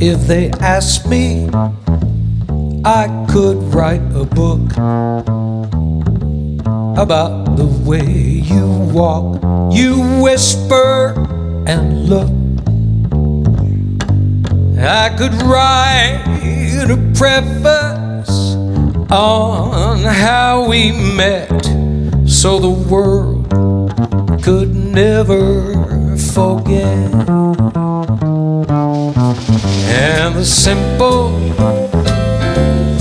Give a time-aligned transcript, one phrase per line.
[0.00, 1.48] If they asked me,
[2.84, 4.72] I could write a book
[6.96, 9.42] about the way you walk,
[9.74, 11.14] you whisper
[11.66, 12.30] and look.
[14.78, 16.22] I could write
[16.90, 18.54] a preface
[19.10, 21.64] on how we met
[22.24, 23.50] so the world
[24.42, 25.74] could never
[26.16, 27.87] forget.
[30.00, 31.32] And the simple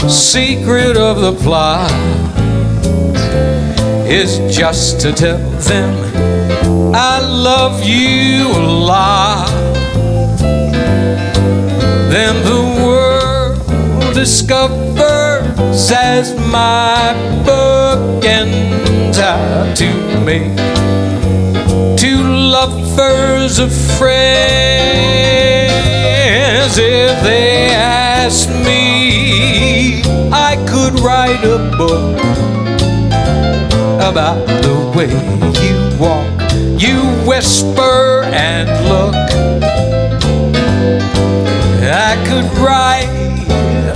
[0.09, 1.91] secret of the plot
[4.09, 9.47] is just to tell them I love you a lot.
[12.09, 17.13] Then the world discovers as my
[17.45, 20.57] book ends how to make
[21.95, 23.71] two lovers of
[26.67, 26.77] friends.
[26.77, 30.01] If they ask me,
[30.31, 32.17] I could write a book
[34.01, 35.09] about the way
[35.63, 36.27] you walk,
[36.79, 39.15] you whisper and look.
[41.89, 43.07] I could write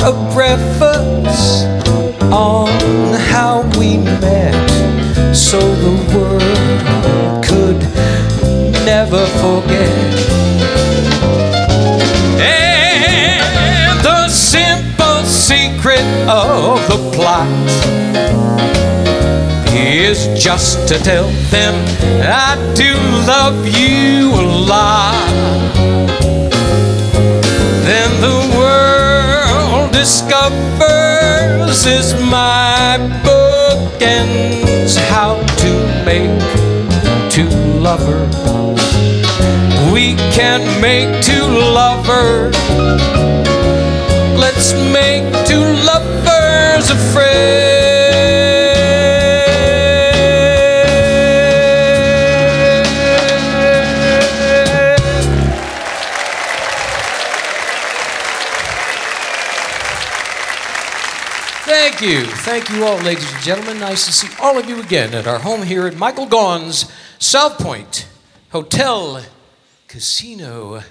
[0.01, 1.63] a preface
[2.31, 2.69] on
[3.29, 7.79] how we met so the world could
[8.85, 10.00] never forget.
[15.81, 17.47] Secret of the plot
[19.73, 21.73] is just to tell them
[22.21, 22.93] I do
[23.25, 25.15] love you a lot.
[27.83, 35.71] Then the world discovers is my book ends how to
[36.05, 36.29] make
[37.31, 37.49] two
[37.79, 38.35] lovers.
[39.91, 42.55] We can make two lovers.
[44.91, 47.31] Make two lovers afraid.
[61.63, 62.25] Thank you.
[62.25, 63.79] Thank you all, ladies and gentlemen.
[63.79, 67.59] Nice to see all of you again at our home here at Michael Gaughan's South
[67.59, 68.07] Point
[68.49, 69.23] Hotel
[69.87, 70.81] Casino.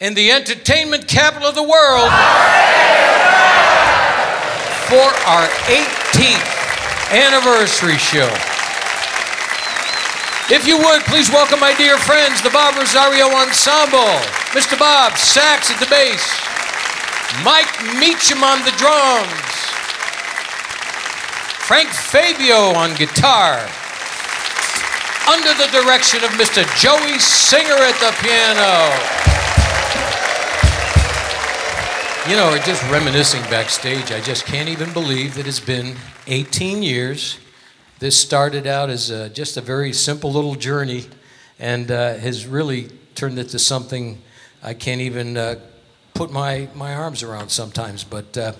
[0.00, 2.10] In the entertainment capital of the world
[4.86, 8.30] for our 18th anniversary show.
[10.54, 14.22] If you would, please welcome my dear friends, the Bob Rosario Ensemble.
[14.54, 14.78] Mr.
[14.78, 16.22] Bob Sax at the bass,
[17.42, 19.34] Mike Meacham on the drums,
[21.66, 23.66] Frank Fabio on guitar,
[25.26, 26.62] under the direction of Mr.
[26.78, 29.37] Joey Singer at the piano.
[32.28, 35.96] You know, just reminiscing backstage, I just can't even believe that it's been
[36.26, 37.38] 18 years.
[38.00, 41.06] This started out as uh just a very simple little journey
[41.58, 44.20] and uh, has really turned into something
[44.62, 45.54] I can't even uh,
[46.12, 48.04] put my, my arms around sometimes.
[48.04, 48.52] But uh,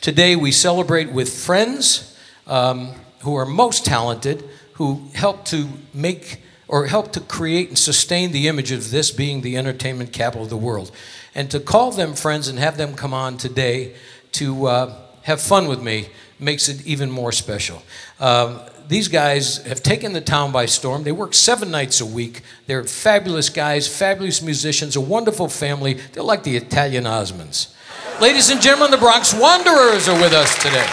[0.00, 2.16] today we celebrate with friends
[2.46, 2.92] um,
[3.24, 8.48] who are most talented, who help to make or help to create and sustain the
[8.48, 10.90] image of this being the entertainment capital of the world.
[11.34, 13.94] And to call them friends and have them come on today
[14.32, 16.08] to uh, have fun with me
[16.38, 17.82] makes it even more special.
[18.20, 21.04] Um, these guys have taken the town by storm.
[21.04, 22.42] They work seven nights a week.
[22.66, 25.94] They're fabulous guys, fabulous musicians, a wonderful family.
[26.12, 27.74] They're like the Italian Osmonds.
[28.20, 30.86] Ladies and gentlemen, the Bronx Wanderers are with us today.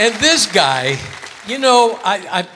[0.00, 0.96] And this guy,
[1.46, 2.48] you know, I, I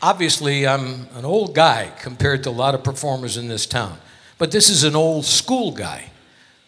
[0.00, 3.98] obviously I'm an old guy compared to a lot of performers in this town,
[4.38, 6.10] but this is an old school guy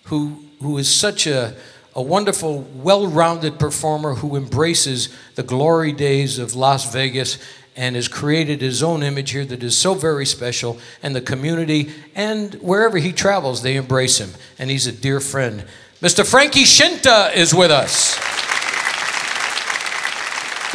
[0.04, 1.54] who who is such a
[1.96, 7.38] a wonderful, well-rounded performer who embraces the glory days of Las Vegas
[7.74, 11.90] and has created his own image here that is so very special and the community
[12.14, 14.30] and wherever he travels they embrace him.
[14.58, 15.64] And he's a dear friend.
[16.02, 18.14] Mr Frankie Scinta is with us.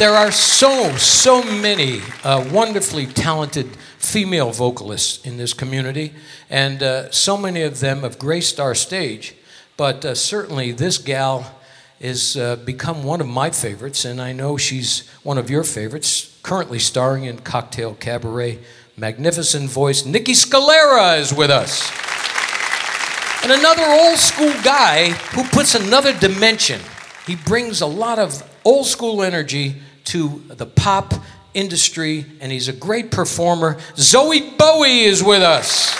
[0.00, 3.68] There are so, so many uh, wonderfully talented
[4.02, 6.12] female vocalists in this community,
[6.50, 9.34] and uh, so many of them have graced our stage.
[9.76, 11.54] But uh, certainly, this gal
[12.00, 16.36] has uh, become one of my favorites, and I know she's one of your favorites,
[16.42, 18.58] currently starring in Cocktail Cabaret.
[18.96, 21.90] Magnificent voice, Niki Scalera is with us.
[23.42, 26.80] And another old school guy who puts another dimension.
[27.26, 31.14] He brings a lot of old school energy to the pop
[31.54, 33.74] industry, and he's a great performer.
[33.94, 35.96] Zowie Bowie is with us.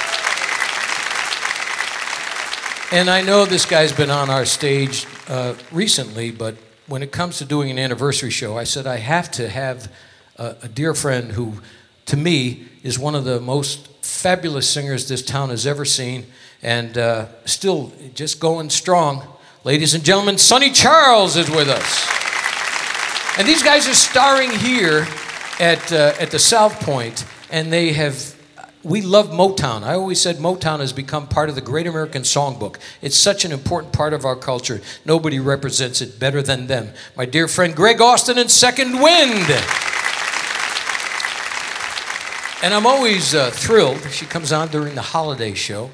[2.92, 6.56] And I know this guy's been on our stage uh, recently, but
[6.86, 9.90] when it comes to doing an anniversary show, I said I have to have
[10.36, 11.54] a, a dear friend who,
[12.06, 16.26] to me, is one of the most fabulous singers this town has ever seen,
[16.62, 19.26] and uh, still just going strong.
[19.64, 22.22] Ladies and gentlemen, Sonny Charles is with us.
[23.38, 25.06] And these guys are starring here
[25.60, 28.36] at, uh, at the South Point, and they have.
[28.84, 29.84] We love Motown.
[29.84, 32.78] I always said Motown has become part of the Great American Songbook.
[33.00, 34.80] It's such an important part of our culture.
[35.04, 36.88] Nobody represents it better than them.
[37.16, 39.46] My dear friend Gregg Austin and Second Wind.
[42.62, 44.00] And I'm always uh, thrilled.
[44.10, 45.90] She comes on during the holiday show,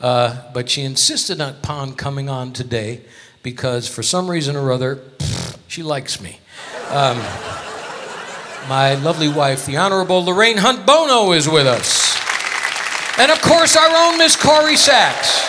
[0.00, 3.02] uh, but she insisted upon coming on today
[3.42, 5.00] because for some reason or other,
[5.66, 6.40] she likes me.
[6.90, 7.20] Um,
[8.68, 12.16] my lovely wife, the Honorable Lorraine Hunt Bono, is with us.
[13.18, 15.42] And of course, our own Miss Corrie Sachs.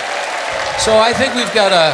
[0.83, 1.91] So I think we've got a,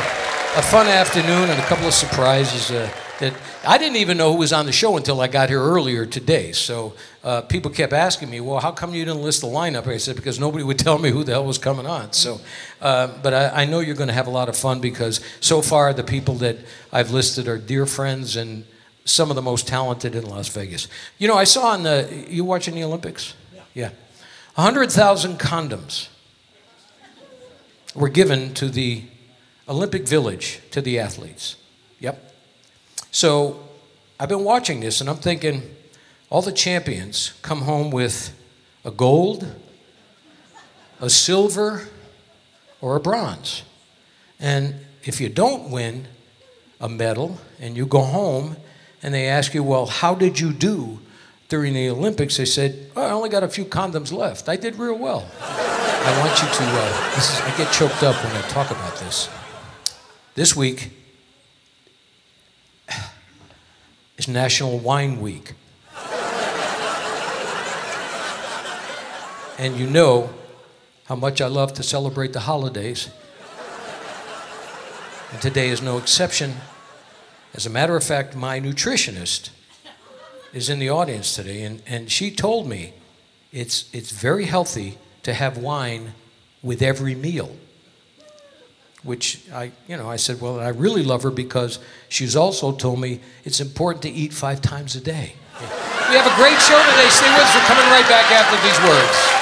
[0.57, 2.89] a fun afternoon and a couple of surprises uh,
[3.19, 3.33] that
[3.67, 6.53] I didn't even know who was on the show until I got here earlier today.
[6.53, 6.93] So
[7.23, 9.85] uh, people kept asking me, well, how come you didn't list the lineup?
[9.87, 12.13] I said, because nobody would tell me who the hell was coming on.
[12.13, 12.39] So,
[12.81, 15.61] uh, but I, I, know you're going to have a lot of fun because so
[15.61, 16.57] far the people that
[16.93, 18.63] I've listed are dear friends and
[19.09, 20.87] some of the most talented in Las Vegas.
[21.17, 23.33] You know, I saw in the, you watching the Olympics?
[23.53, 23.61] Yeah.
[23.73, 23.89] Yeah.
[24.55, 26.09] 100,000 condoms
[27.95, 29.03] were given to the
[29.67, 31.55] Olympic Village, to the athletes.
[31.99, 32.33] Yep.
[33.11, 33.67] So
[34.19, 35.63] I've been watching this and I'm thinking,
[36.29, 38.37] all the champions come home with
[38.85, 39.55] a gold,
[41.01, 41.87] a silver,
[42.81, 43.63] or a bronze.
[44.39, 46.07] And if you don't win
[46.79, 48.57] a medal and you go home
[49.01, 50.99] and they ask you, well, how did you do
[51.47, 52.37] during the Olympics?
[52.37, 54.49] They said, oh, I only got a few condoms left.
[54.49, 55.29] I did real well.
[55.41, 59.29] I want you to, uh, is, I get choked up when I talk about this.
[60.35, 60.91] This week
[64.17, 65.53] is National Wine Week.
[69.57, 70.29] and you know
[71.05, 73.09] how much I love to celebrate the holidays.
[75.31, 76.55] And today is no exception.
[77.53, 79.49] As a matter of fact, my nutritionist
[80.53, 82.93] is in the audience today, and, and she told me
[83.51, 86.13] it's, it's very healthy to have wine
[86.61, 87.55] with every meal.
[89.03, 91.79] Which I, you know, I said, well, I really love her because
[92.09, 95.33] she's also told me it's important to eat five times a day.
[96.09, 97.07] We have a great show today.
[97.09, 97.53] Stay with us.
[97.53, 99.38] We're coming right back after these words.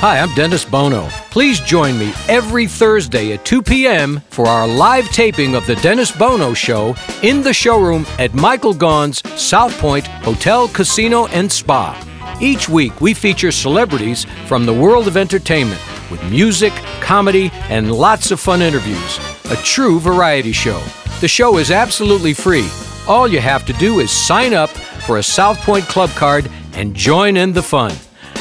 [0.00, 1.08] Hi, I'm Dennis Bono.
[1.30, 4.20] Please join me every Thursday at 2 p.m.
[4.30, 9.28] for our live taping of The Dennis Bono Show in the showroom at Michael Gaughan's
[9.38, 12.00] South Point Hotel, Casino, and Spa.
[12.40, 15.80] Each week, we feature celebrities from the world of entertainment
[16.12, 19.37] with music, comedy, and lots of fun interviews.
[19.50, 20.82] A true variety show.
[21.20, 22.68] The show is absolutely free.
[23.06, 26.94] All you have to do is sign up for a South Point Club card and
[26.94, 27.94] join in the fun.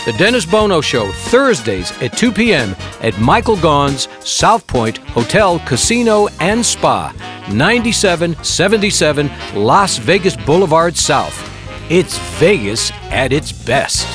[0.06, 2.76] The Dennis Bono Show, Thursdays at 2 p.m.
[3.02, 7.14] at Michael Gaughan's South Point Hotel, Casino, and Spa,
[7.52, 11.38] 9777 Las Vegas Boulevard South.
[11.90, 14.06] It's Vegas at its best.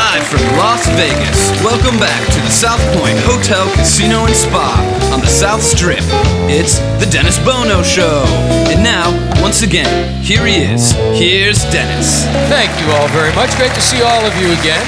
[0.00, 4.80] Live from Las Vegas, welcome back to the South Point Hotel, Casino, and Spa
[5.12, 6.00] on the South Strip.
[6.48, 8.24] It's the Dennis Bono Show.
[8.72, 9.92] And now, once again,
[10.24, 10.92] here he is.
[11.20, 12.24] Here's Dennis.
[12.48, 13.52] Thank you all very much.
[13.60, 14.80] Great to see all of you again.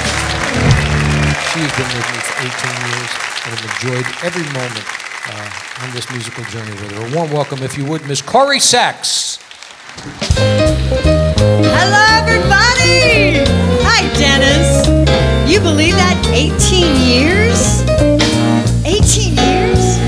[1.53, 3.11] She's been with me for 18 years
[3.45, 4.85] and have enjoyed every moment
[5.29, 7.05] uh, on this musical journey with her.
[7.05, 9.37] A warm welcome, if you would, Miss Corrie Sachs.
[11.69, 13.43] Hello, everybody.
[15.53, 16.17] You believe that?
[16.33, 16.49] 18
[17.05, 17.85] years?
[18.89, 20.01] 18 years?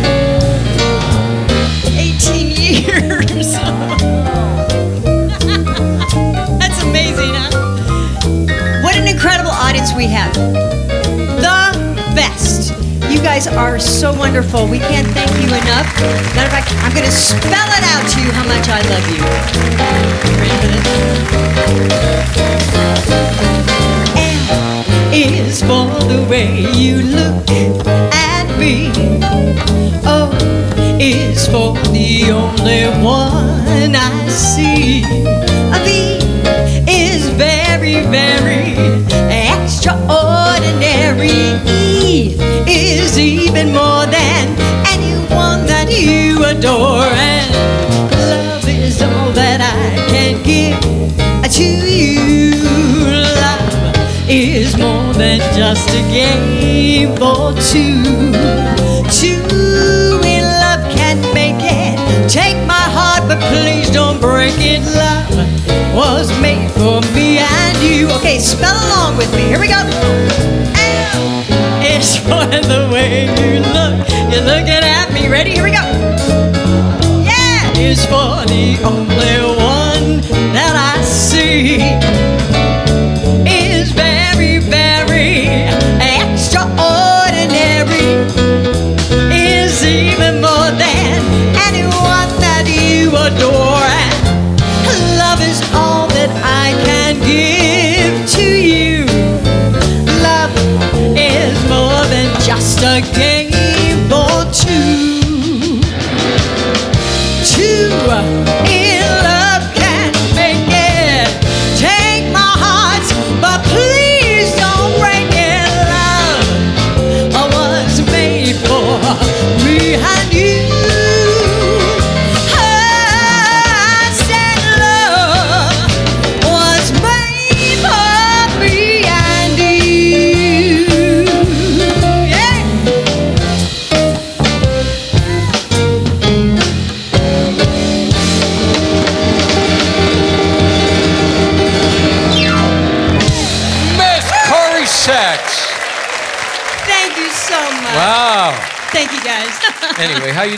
[1.93, 3.53] 18 years.
[6.57, 7.53] That's amazing, huh?
[8.81, 10.33] What an incredible audience we have.
[10.33, 11.77] The
[12.17, 12.73] best.
[13.11, 14.67] You guys are so wonderful.
[14.67, 15.85] We can't thank you enough.
[16.33, 19.05] Matter of fact, I'm going to spell it out to you how much I love
[19.13, 19.21] you.
[20.41, 20.67] Ready for
[23.29, 23.44] this?
[25.17, 27.49] Is for the way you look
[28.11, 28.91] at me.
[30.05, 30.29] O
[30.99, 35.03] is for the only one I see.
[35.71, 35.87] A V
[36.91, 38.75] is very, very
[39.53, 41.43] extraordinary.
[42.03, 42.35] E
[42.67, 44.45] is even more than
[44.93, 47.07] anyone that you adore.
[47.07, 47.44] And
[55.55, 58.03] just a game for two.
[59.07, 61.95] Two in love can make it.
[62.29, 64.81] Take my heart, but please don't break it.
[64.83, 68.09] Love was made for me and you.
[68.17, 69.43] Okay, spell along with me.
[69.43, 69.79] Here we go.
[70.75, 71.23] L
[71.81, 73.95] is for the way you look.
[74.29, 75.29] You're looking at me.
[75.29, 75.51] Ready?
[75.51, 75.85] Here we go.
[77.23, 80.19] Yeah, is for the only one
[80.51, 82.24] that I see.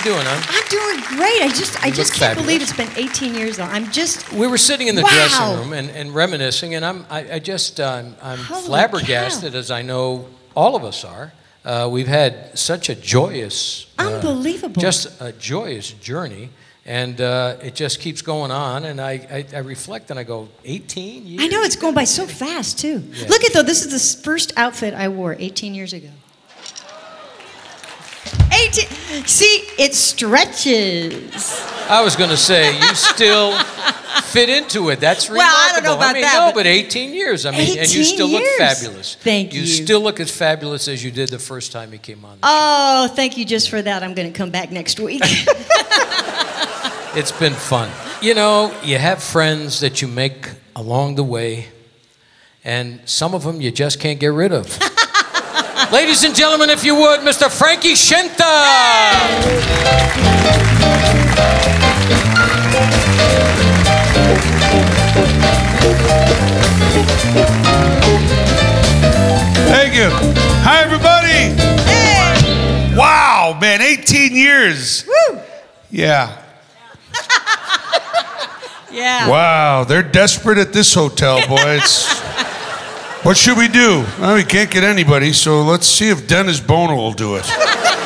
[0.07, 0.41] Doing, huh?
[0.55, 1.41] I'm doing great.
[1.41, 2.45] I just I You just can't fabulous.
[2.45, 3.63] believe it's been 18 years though.
[3.63, 5.09] I'm just We were sitting in the Wow.
[5.09, 9.59] dressing room and, and reminiscing, and I'm I, I just um, I'm Holy flabbergasted, cow.
[9.59, 11.33] as I know all of us are.
[11.65, 14.81] Uh, we've had such a joyous, uh, Unbelievable.
[14.81, 16.49] just a joyous journey,
[16.85, 18.85] and uh, it just keeps going on.
[18.85, 21.43] And I, I, I reflect and I go, 18 years.
[21.43, 23.03] I know it's going by so fast too.
[23.11, 23.27] Yeah.
[23.27, 26.07] Look at though, this is the first outfit I wore 18 years ago.
[28.67, 29.25] 18.
[29.25, 31.61] See, it stretches.
[31.89, 33.57] I was going to say you still
[34.23, 34.99] fit into it.
[34.99, 35.53] That's remarkable.
[35.57, 37.45] Well, I don't know about mean, that, No, but- but 18 years.
[37.45, 39.15] I mean, and you 18 still look fabulous.
[39.15, 39.67] Thank You you.
[39.67, 42.39] still look as fabulous as you did the first time you came on.
[42.43, 44.03] Oh, thank you just for that.
[44.03, 45.23] I'm going to come back next week.
[47.15, 47.89] It's been fun.
[48.21, 51.65] You know, you have friends that you make along the way,
[52.63, 54.77] and some of them you just can't get rid of.
[55.91, 57.49] Ladies and gentlemen, if you would, Mr.
[57.49, 58.43] Frankie Scinta.
[69.69, 70.09] Thank you.
[70.63, 71.55] Hi, everybody.
[71.87, 72.95] hey!
[72.97, 75.05] Wow, man, 18 years.
[75.07, 75.39] Woo!
[75.89, 76.43] Yeah.
[78.89, 79.29] Yeah.
[79.29, 82.07] Wow, they're desperate at this hotel, boys.
[83.27, 84.05] what should we do?
[84.21, 87.45] Well, we can't get anybody, so let's see if Dennis Bono will do it.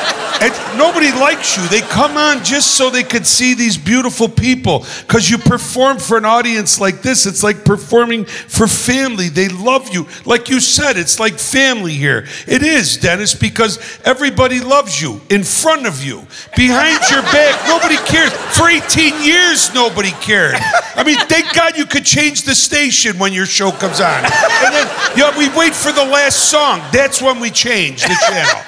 [0.42, 1.64] And nobody likes you.
[1.68, 4.84] They come on just so they could see these beautiful people.
[5.06, 7.26] Because you perform for an audience like this.
[7.26, 9.28] It's like performing for family.
[9.28, 10.08] They love you.
[10.24, 12.26] Like you said, it's like family here.
[12.48, 17.68] It is, Dennis, because everybody loves you in front of you, behind your back.
[17.68, 18.32] Nobody cares.
[18.32, 20.56] For 18 years, nobody cared.
[20.96, 24.24] I mean, thank God you could change the station when your show comes on.
[24.24, 26.80] And then know, we wait for the last song.
[26.92, 28.60] That's when we change the channel.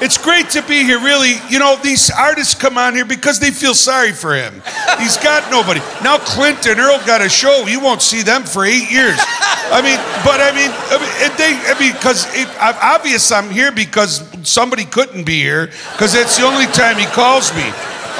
[0.00, 1.34] It's great to be here, really.
[1.48, 4.62] You know, these artists come on here because they feel sorry for him.
[4.98, 5.80] He's got nobody.
[6.02, 7.66] Now Clint and Earl got a show.
[7.66, 9.18] You won't see them for eight years.
[9.70, 12.26] I mean, but I mean, I mean, they, I mean, because
[12.80, 17.52] obvious I'm here because somebody couldn't be here because that's the only time he calls
[17.54, 17.66] me.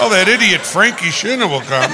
[0.00, 1.90] Oh, that idiot Frankie Scinta will come.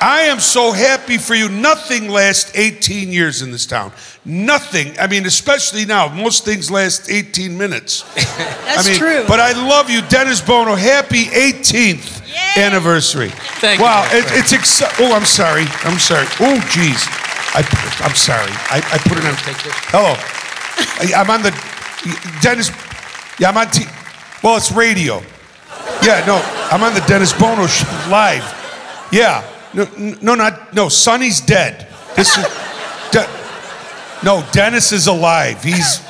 [0.00, 1.48] I am so happy for you.
[1.48, 3.92] Nothing lasts 18 years in this town.
[4.24, 4.98] Nothing.
[4.98, 6.08] I mean, especially now.
[6.08, 8.02] Most things last 18 minutes.
[8.14, 9.24] That's I mean, true.
[9.26, 10.74] But I love you, Dennis Bono.
[10.74, 12.22] Happy 18th
[12.56, 12.62] Yay.
[12.62, 13.30] anniversary.
[13.60, 15.64] Thank you, wow, it, it's exci- Oh, I'm sorry.
[15.84, 16.26] I'm sorry.
[16.40, 17.06] Oh, geez.
[17.54, 17.62] I,
[18.04, 18.50] I'm sorry.
[18.70, 19.34] I, I put it on.
[19.36, 19.72] Take this.
[19.88, 20.14] Hello.
[21.00, 21.50] I- I'm on the
[22.40, 22.70] Dennis.
[23.40, 23.70] Yeah, I'm on.
[23.70, 23.86] T-
[24.42, 25.22] well, it's radio.
[26.02, 26.36] Yeah, no,
[26.70, 28.44] I'm on the Dennis Bono show live.
[29.10, 29.42] Yeah,
[29.78, 30.88] no, no, not no.
[30.88, 31.86] Sonny's dead.
[32.16, 32.44] This is.
[33.12, 33.28] De-
[34.24, 35.62] no, Dennis is alive.
[35.62, 36.00] He's.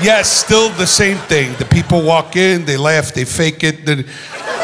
[0.00, 1.54] Yes, still the same thing.
[1.58, 3.80] The people walk in, they laugh, they fake it.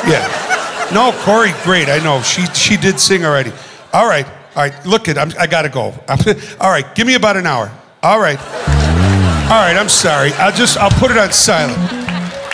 [0.07, 0.91] Yeah.
[0.93, 1.89] No, Corrie, great.
[1.89, 3.51] I know she she did sing already.
[3.93, 4.87] All right, all right.
[4.87, 5.93] Look at it, I'm, I gotta go.
[6.09, 6.19] I'm-
[6.61, 7.71] all right, give me about an hour.
[8.03, 8.39] All right.
[8.39, 10.33] All right, I'm sorry.
[10.35, 11.79] I'll just I'll put it on silent.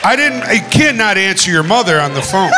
[0.02, 0.43] I didn't.
[0.45, 2.50] I can't not answer your mother on the phone.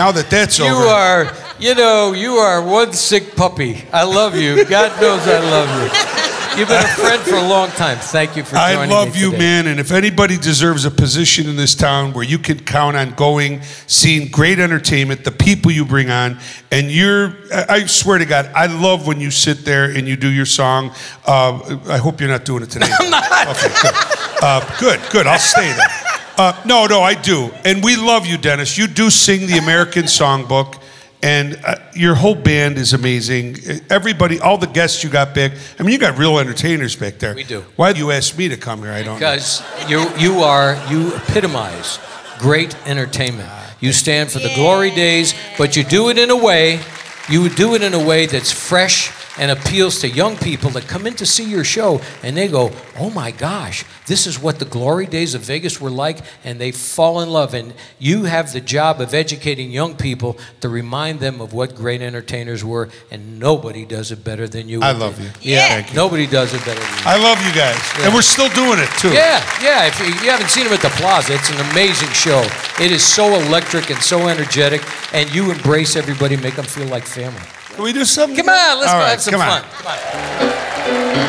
[0.00, 0.80] Now that that's You over.
[0.80, 3.84] You are, you know, you are one sick puppy.
[3.92, 4.64] I love you.
[4.64, 6.58] God knows I love you.
[6.58, 7.98] You've been a friend for a long time.
[7.98, 9.38] Thank you for I love you, today.
[9.38, 9.66] man.
[9.66, 13.60] And if anybody deserves a position in this town where you can count on going,
[13.86, 16.38] seeing great entertainment, the people you bring on,
[16.72, 20.16] and you're, I I swear to God, I love when you sit there and you
[20.16, 20.92] do your song.
[21.26, 22.90] Uh, I hope you're not doing it today.
[22.98, 23.48] I'm not.
[23.48, 23.94] Okay, good.
[24.42, 25.26] Uh, good, good.
[25.26, 26.09] I'll stay there.
[26.40, 27.50] Uh, no, no, I do.
[27.66, 28.78] And we love you, Dennis.
[28.78, 30.80] You do sing the American Songbook.
[31.22, 33.58] And uh, your whole band is amazing.
[33.90, 35.52] Everybody, all the guests you got back.
[35.78, 37.34] I mean, you got real entertainers back there.
[37.34, 37.60] We do.
[37.76, 38.90] Why do you ask me to come here?
[38.90, 39.32] I don't know.
[39.32, 41.98] Because you, you are, you epitomize
[42.38, 43.50] great entertainment.
[43.80, 46.80] You stand for the glory days, but you do it in a way,
[47.28, 51.06] you do it in a way that's fresh and appeals to young people that come
[51.06, 54.66] in to see your show and they go, oh my gosh, this is what the
[54.66, 57.54] glory days of Vegas were like, and they fall in love.
[57.54, 62.02] And you have the job of educating young people to remind them of what great
[62.02, 64.82] entertainers were, and nobody does it better than you.
[64.82, 65.30] I love you.
[65.40, 65.96] Yeah, Thank you.
[65.96, 67.04] nobody does it better than you.
[67.06, 67.80] I love you guys.
[68.00, 69.08] And we're still doing it, too.
[69.08, 69.86] Yeah, yeah.
[69.86, 72.46] If you, you haven't seen him at the Plaza, it's an amazing show.
[72.78, 74.82] It is so electric and so energetic,
[75.14, 77.40] and you embrace everybody, make them feel like family.
[77.74, 78.36] Can we do something?
[78.36, 79.62] Come on, let's All go right, have some come on.
[79.62, 79.70] fun.
[79.82, 81.20] Come on.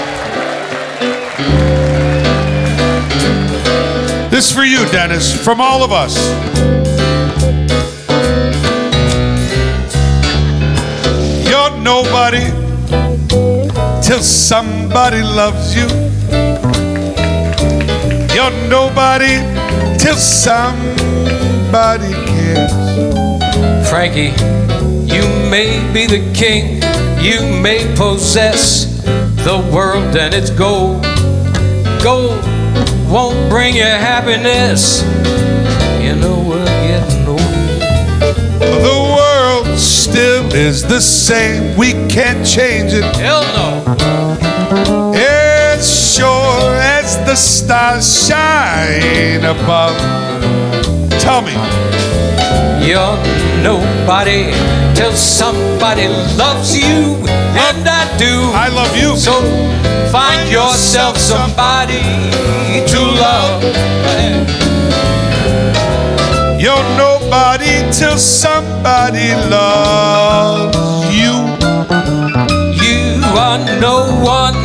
[4.32, 6.16] This is for you, Dennis, from all of us.
[11.48, 12.46] You're nobody
[14.02, 15.88] till somebody loves you.
[18.34, 19.36] You're nobody
[20.00, 20.74] till somebody
[22.14, 23.90] cares.
[23.90, 24.32] Frankie,
[25.22, 26.82] you may be the king,
[27.22, 28.86] you may possess
[29.44, 31.04] the world and its gold.
[32.02, 32.44] Gold
[33.10, 35.04] won't bring you happiness.
[36.02, 37.40] You know we're getting old.
[38.60, 41.78] The world still is the same.
[41.78, 43.04] We can't change it.
[43.16, 45.14] Hell no.
[45.16, 50.31] As sure as the stars shine above.
[51.22, 51.54] Tell me,
[52.82, 53.18] You're
[53.62, 54.52] nobody
[54.96, 57.16] till somebody loves you,
[57.68, 58.50] and I do.
[58.56, 59.16] I love you.
[59.16, 59.34] So
[60.12, 62.02] find yourself somebody
[62.88, 63.62] to love.
[66.60, 70.76] You're nobody till somebody loves
[71.14, 71.34] you.
[72.82, 74.58] You are no one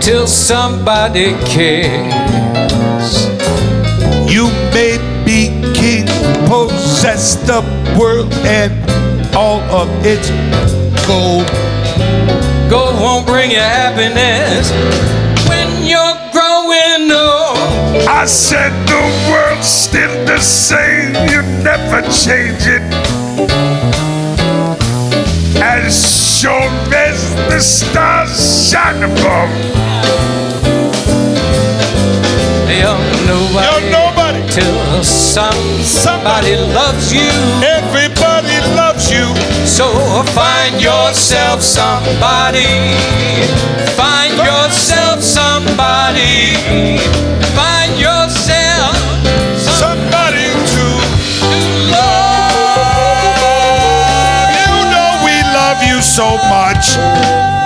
[0.00, 3.26] till somebody cares.
[4.28, 5.15] You may
[5.74, 6.06] king,
[6.48, 7.60] possess the
[7.98, 8.72] world and
[9.34, 10.30] all of its
[11.06, 11.46] gold.
[12.70, 14.70] Gold won't bring you happiness
[15.48, 18.08] when you're growing old.
[18.08, 22.82] I said the world's still the same, you never change it.
[25.60, 30.25] As sure as the stars shine above.
[34.56, 37.28] Till some somebody loves you.
[37.60, 39.26] Everybody loves you.
[39.66, 39.84] So
[40.32, 42.64] find yourself somebody.
[44.00, 46.56] Find yourself somebody.
[47.52, 48.96] Find yourself
[49.76, 50.84] Somebody to
[51.92, 52.96] love.
[54.56, 57.65] You know we love you so much.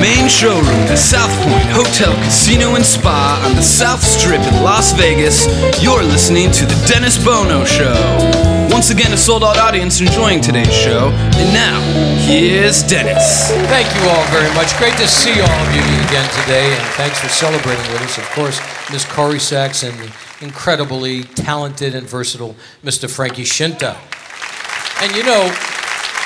[0.00, 4.92] main showroom at South Point Hotel, Casino, and Spa on the South Strip in Las
[4.92, 5.46] Vegas,
[5.82, 7.94] you're listening to The Dennis Bono Show.
[8.70, 11.10] Once again, a sold out audience enjoying today's show.
[11.34, 11.80] And now,
[12.26, 13.50] here's Dennis.
[13.66, 14.76] Thank you all very much.
[14.78, 18.18] Great to see all of you again today, and thanks for celebrating with us.
[18.18, 18.60] Of course,
[18.92, 23.10] Miss Corrie Sachs and the incredibly talented and versatile Mr.
[23.10, 23.96] Frankie Scinta.
[25.02, 25.52] And you know,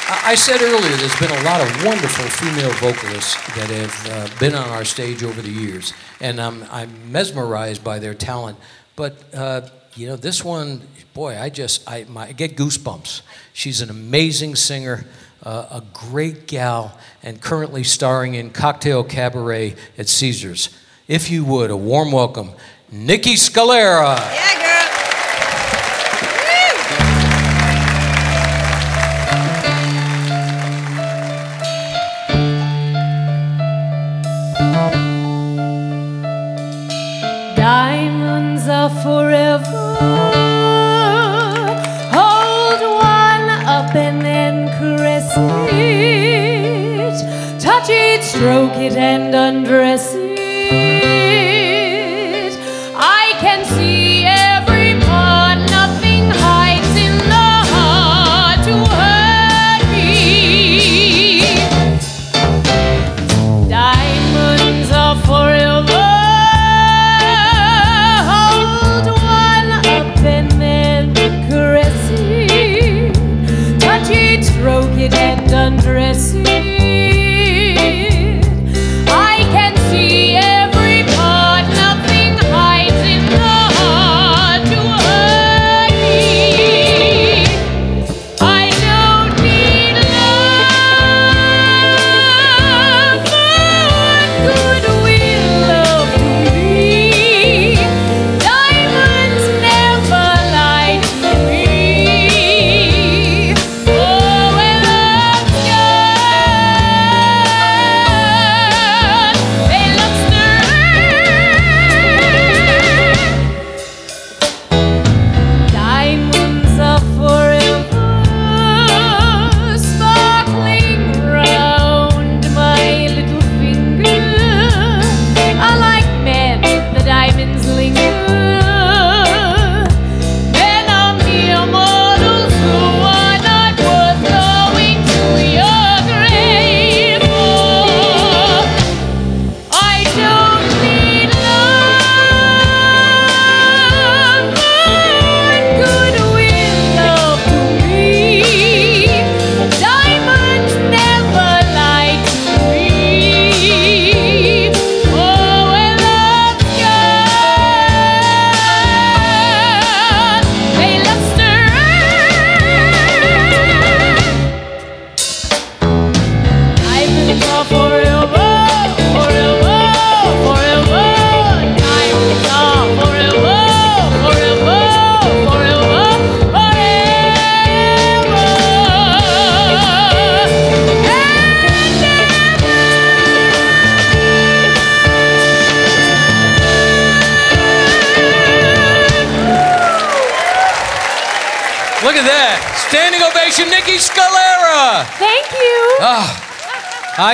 [0.09, 4.55] I said earlier there's been a lot of wonderful female vocalists that have uh, been
[4.55, 8.59] on our stage over the years, and I'm, I'm mesmerized by their talent.
[8.97, 9.63] But uh,
[9.95, 10.83] you know, this one,
[11.15, 13.23] boy, I just I, my, I get goosebumps.
[13.53, 15.07] She's an amazing singer,
[15.43, 20.71] uh, a great gal, and currently starring in Cocktail Cabaret at Caesars.
[21.09, 22.53] If you would, a warm welcome,
[22.93, 24.17] Niki Scalera.
[24.17, 24.82] Yeah, girl.
[48.43, 50.12] Stroke it, and undress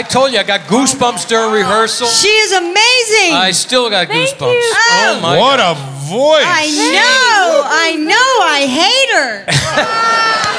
[0.08, 2.06] told you I got goosebumps during rehearsal.
[2.08, 3.34] She is amazing.
[3.34, 4.52] I still got Thank goosebumps.
[4.52, 4.72] you.
[4.74, 5.76] Oh my What God.
[5.76, 6.44] a voice.
[6.46, 7.62] I know.
[7.64, 8.14] I know.
[8.44, 9.44] I hate her.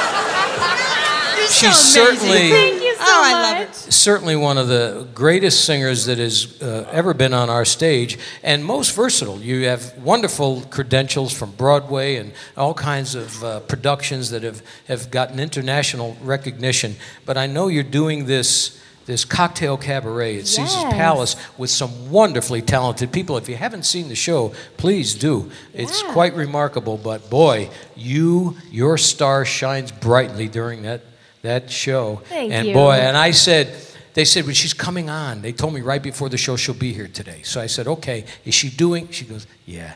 [1.40, 2.18] You're so She's amazing.
[2.18, 3.42] certainly Thank you so Oh, I much.
[3.42, 3.74] love it.
[3.92, 8.64] certainly one of the greatest singers that has uh, ever been on our stage and
[8.64, 9.40] most versatile.
[9.40, 15.10] You have wonderful credentials from Broadway and all kinds of uh, productions that have, have
[15.10, 16.94] gotten international recognition.
[17.26, 18.76] But I know you're doing this.
[19.10, 23.36] This cocktail cabaret at Caesar's Palace with some wonderfully talented people.
[23.36, 25.50] If you haven't seen the show, please do.
[25.74, 26.12] It's Yeah.
[26.12, 26.96] quite remarkable.
[26.96, 31.00] But boy, you your star shines brightly during that
[31.42, 32.20] that show.
[32.28, 32.72] Thank and you.
[32.72, 33.74] boy, and I said,
[34.14, 36.92] they said, when she's coming on, they told me right before the show she'll be
[36.92, 37.42] here today.
[37.44, 39.08] So I said, okay, is she doing?
[39.10, 39.94] She goes, yeah.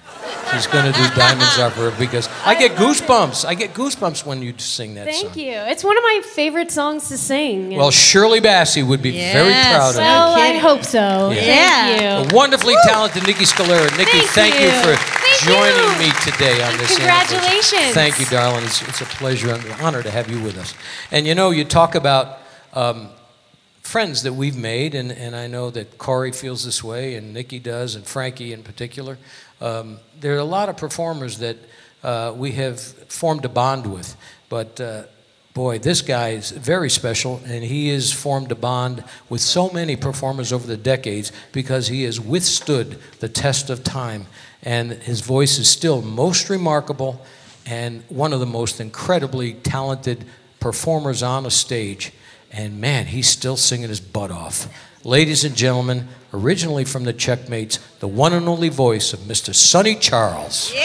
[0.53, 3.44] She's going to do Diamonds Are Forever because I get goosebumps.
[3.44, 5.38] I get goosebumps when you sing that Thank song.
[5.42, 5.50] you.
[5.53, 7.74] It's one of my favorite songs to sing.
[7.77, 9.74] Well, Shirley Bassey would be very Yes.
[9.74, 10.00] proud of you.
[10.03, 11.31] well, I hope so.
[11.31, 11.40] Yeah.
[11.40, 12.22] Thank Yeah.
[12.22, 12.29] you.
[12.31, 13.88] A wonderfully talented Niki Scalera.
[13.88, 14.66] Niki, Thank thank, you.
[14.66, 14.72] you.
[14.83, 16.07] for Thank joining you.
[16.07, 16.94] me today on this.
[16.96, 17.94] Congratulations.
[17.94, 18.64] Thank you, darling.
[18.64, 20.74] It's, it's a pleasure and an honor to have you with us.
[21.11, 22.38] And you know, you talk about
[22.74, 23.09] um,
[23.85, 27.62] friends that we've made, and, and I know that Corrie feels this way, and Niki
[27.62, 29.18] does, and Frankie in particular.
[29.61, 31.59] Um, there are a lot of performers that
[32.03, 34.16] uh, we have formed a bond with,
[34.49, 35.05] but uh,
[35.53, 39.97] boy, this guy is very special, and he has formed a bond with so many
[39.97, 44.27] performers over the decades because he has withstood the test of time,
[44.62, 47.25] and his voice is still most remarkable
[47.66, 50.25] and one of the most incredibly talented
[50.59, 52.12] performers on a stage.
[52.57, 54.69] And man, he's still singing his butt off.
[55.05, 59.53] Ladies and gentlemen, originally from the Checkmates, the one and only voice of Mr.
[59.53, 60.73] Sonny Charles.
[60.73, 60.81] Yeah.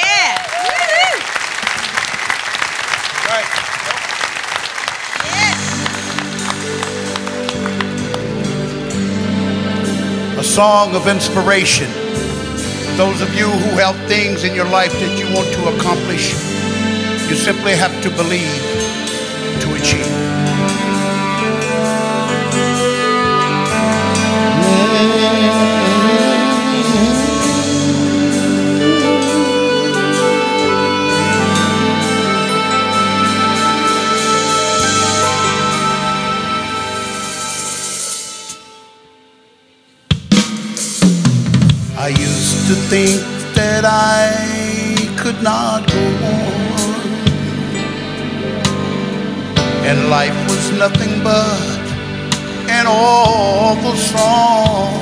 [10.40, 11.92] A song of inspiration.
[12.98, 16.32] Those of you who have things in your life that you want to accomplish,
[17.30, 18.58] you simply have to believe
[19.62, 20.29] to achieve.
[45.42, 47.00] Not go on,
[49.88, 51.80] and life was nothing but
[52.70, 54.94] an awful song.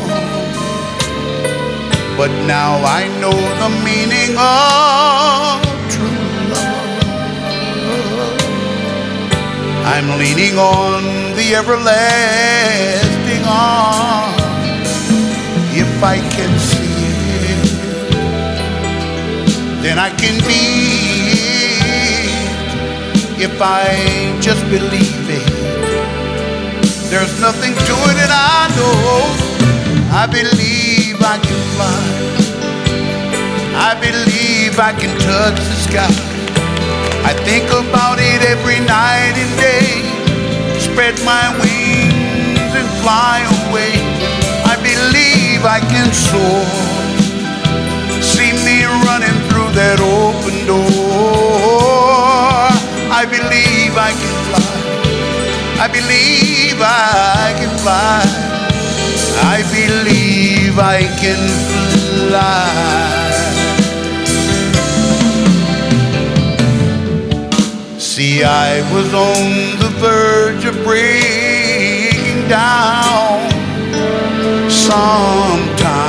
[2.17, 5.61] But now I know the meaning of
[5.93, 6.97] true love.
[9.85, 14.91] I'm leaning on the everlasting arms
[15.73, 16.86] if I can see
[19.87, 20.63] then I can be.
[23.39, 23.87] If I
[24.41, 25.47] just believe it,
[27.09, 28.99] there's nothing to it, and I know
[30.11, 32.03] I believe I can fly.
[33.89, 36.13] I believe I can touch the sky.
[37.23, 39.87] I think about it every night and day.
[40.83, 43.95] Spread my wings and fly away.
[44.67, 46.86] I believe I can soar.
[49.77, 50.81] That open door.
[53.13, 54.69] I believe I can fly.
[55.85, 58.25] I believe I can fly.
[59.55, 61.41] I believe I can
[62.09, 63.37] fly.
[67.99, 73.45] See, I was on the verge of breaking down.
[74.71, 76.07] Sometimes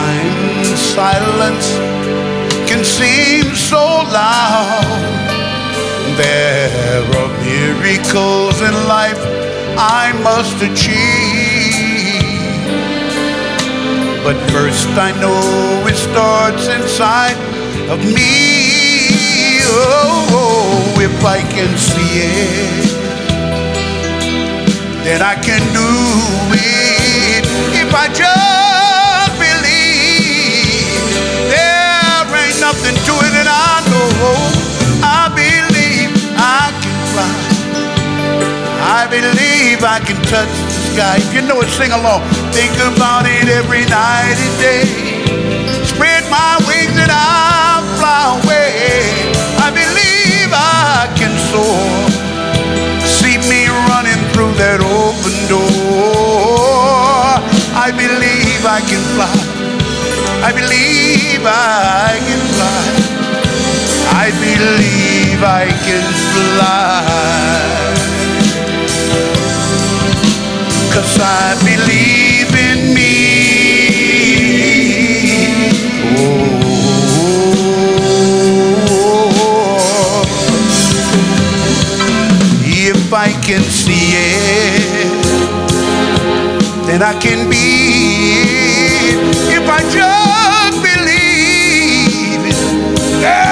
[0.97, 1.98] silence
[2.79, 4.87] can seem so loud.
[6.17, 9.19] There are miracles in life
[9.77, 11.75] I must achieve.
[14.23, 15.43] But first, I know
[15.89, 17.39] it starts inside
[17.91, 19.59] of me.
[19.67, 22.95] Oh, if I can see it,
[25.03, 25.91] then I can do
[26.55, 27.45] it.
[27.83, 28.58] If I just
[39.11, 41.17] believe I can touch the sky.
[41.17, 42.23] If you know it, sing along.
[42.53, 44.85] Think about it every night and day.
[45.85, 48.77] Spread my wings and I'll fly away.
[49.65, 51.89] I believe I can soar.
[53.09, 56.69] See me running through that open door.
[57.73, 59.33] I believe I can fly.
[60.45, 63.09] I believe I can fly.
[64.21, 67.88] I believe I can fly.
[70.99, 73.13] Cause I believe in me.
[78.91, 80.25] Oh.
[82.65, 85.23] If I can see it,
[86.89, 88.33] then I can be
[89.07, 89.19] it.
[89.55, 92.59] If I just believe it,
[93.21, 93.48] there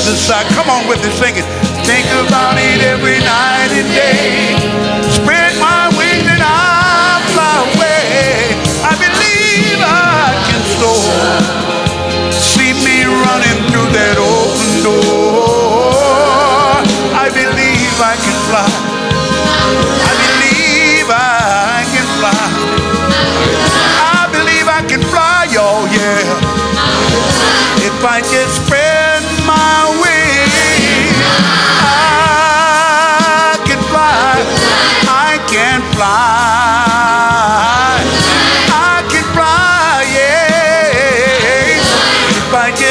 [0.00, 0.44] sky.
[0.56, 1.44] Come on with me, sing it.
[1.84, 4.56] Think about it every night and day.
[5.12, 8.56] Spread my wings and I fly away.
[8.80, 11.12] I believe I can soar.
[12.32, 14.16] See me running through that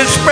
[0.02, 0.29] If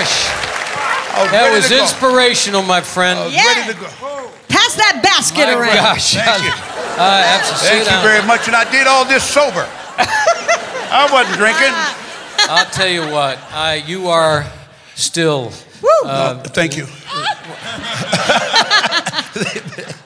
[0.00, 3.32] gosh, was that was inspirational, my friend.
[3.32, 3.44] Yeah.
[3.44, 3.86] ready to go.
[4.48, 5.74] Pass that basket My around.
[5.74, 6.14] gosh.
[6.14, 6.50] Thank you.
[6.50, 7.68] Uh, absolutely.
[7.68, 8.46] Thank you very much.
[8.46, 9.64] And I did all this sober.
[10.92, 11.74] I wasn't drinking.
[12.50, 14.44] I'll tell you what, I, you are
[14.94, 15.52] still
[16.04, 16.86] Uh, thank you.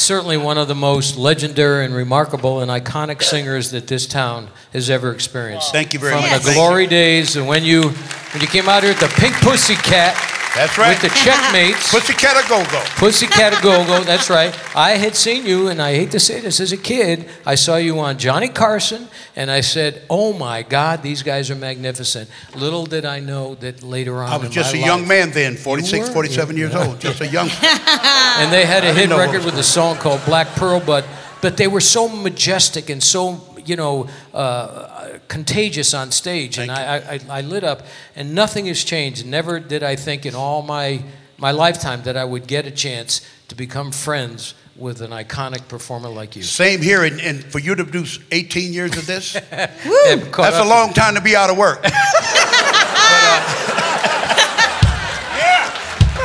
[0.00, 4.90] certainly one of the most legendary and remarkable and iconic singers that this town has
[4.90, 5.72] ever experienced.
[5.72, 6.30] Thank you very From much.
[6.30, 9.12] From the Thank glory days and when you when you came out here at the
[9.18, 10.90] Pink Pussycat That's right.
[10.90, 11.90] with the Checkmates.
[11.92, 12.82] Pussycat a go-go.
[12.96, 14.54] Pussycat a Go-Go, that's right.
[14.76, 17.76] I had seen you, and I hate to say this, as a kid, I saw
[17.76, 22.84] you on Johnny Carson, and I said, "Oh my God, these guys are magnificent." Little
[22.86, 25.56] did I know that later on, I was in just a my young man then,
[25.56, 27.00] 46, 47 years old.
[27.00, 27.48] Just a young.
[27.62, 30.80] and they had a hit didn't know what record with a song called Black Pearl,
[30.80, 31.04] but
[31.40, 36.96] but they were so majestic and so you know uh, contagious on stage, and I,
[36.96, 37.82] I I lit up,
[38.16, 39.26] and nothing has changed.
[39.26, 41.02] Never did I think in all my
[41.38, 46.08] my lifetime that I would get a chance to become friends with an iconic performer
[46.08, 46.42] like you.
[46.42, 50.92] Same here, and, and for you to do 18 years of this, that's a long
[50.92, 51.82] time to be out of work.
[51.92, 54.19] but, uh,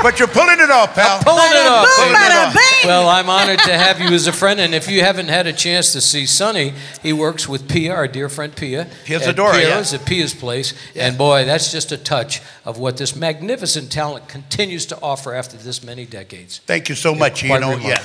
[0.05, 1.17] but you're pulling it off, pal.
[1.17, 1.87] I'm Pulling it off.
[1.97, 2.19] Boom, baby.
[2.19, 2.87] bada bing.
[2.87, 5.53] Well, I'm honored to have you as a friend, and if you haven't had a
[5.53, 8.87] chance to see Sonny, he works with Pia, our dear friend Pia.
[9.05, 9.77] Pia at Zadora, yeah.
[9.77, 14.27] Pia's at Pia's place, and boy, that's just a touch of what this magnificent talent
[14.27, 16.59] continues to offer after this many decades.
[16.67, 17.41] Thank you so much.
[17.41, 18.03] You know, yeah.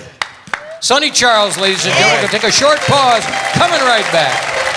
[0.80, 3.24] Sonny Charles, ladies and gentlemen, gonna take a short pause.
[3.52, 4.69] Coming right back.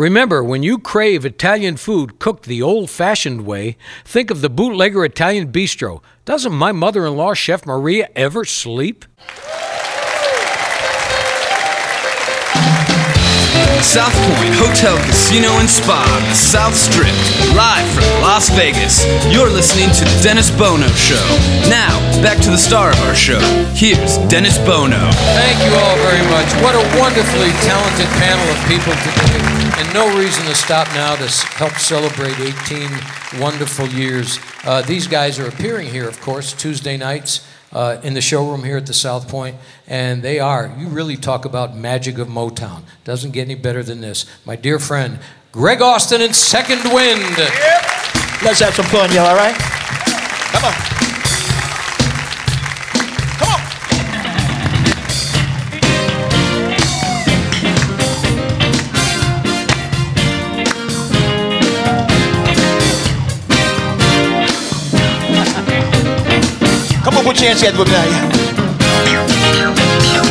[0.00, 5.04] Remember, when you crave Italian food cooked the old fashioned way, think of the Bootlegger
[5.04, 6.00] Italian Bistro.
[6.24, 9.04] Doesn't my mother in law, Chef Maria, ever sleep?
[13.82, 17.12] South Point Hotel, Casino, and Spa, the South Strip,
[17.56, 19.04] live from Las Vegas.
[19.32, 21.20] You're listening to The Dennis Bono Show.
[21.66, 23.40] Now, back to the star of our show.
[23.74, 25.00] Here's Dennis Bono.
[25.34, 26.48] Thank you all very much.
[26.62, 29.40] What a wonderfully talented panel of people today.
[29.80, 34.38] And no reason to stop now to help celebrate 18 wonderful years.
[34.64, 38.76] Uh, these guys are appearing here, of course, Tuesday nights uh, in the showroom here
[38.76, 39.32] at the South
[39.86, 42.82] And they are, you really talk about magic of Motown.
[43.04, 44.26] Doesn't get any better than this.
[44.44, 45.18] My dear friend,
[45.52, 47.38] Gregg Austin and Second Wind.
[48.42, 49.54] Let's have some fun, y'all, all right?
[49.56, 50.99] Come on.
[67.38, 67.62] Yeah.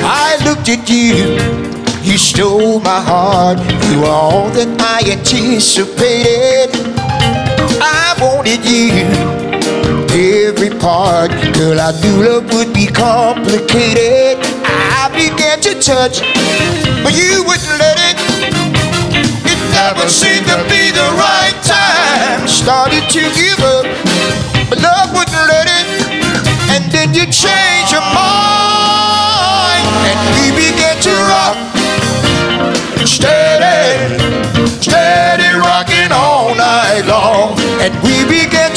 [0.03, 1.39] I looked at you,
[2.03, 3.59] you stole my heart.
[3.89, 6.75] You were all that I anticipated.
[7.81, 9.07] I wanted you,
[10.11, 11.31] every part.
[11.55, 14.37] Girl, I knew love would be complicated.
[14.67, 16.19] I began to touch,
[17.03, 18.19] but you wouldn't let it.
[19.47, 22.45] It never seemed to be the right time.
[22.47, 23.48] Started to give
[27.39, 31.55] changed your mind, and we began to rock.
[33.07, 34.19] Steady,
[34.83, 38.68] steady rocking all night long, and we began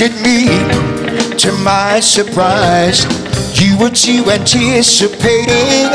[0.00, 0.46] At me,
[1.38, 3.02] to my surprise,
[3.60, 5.90] you were too anticipating.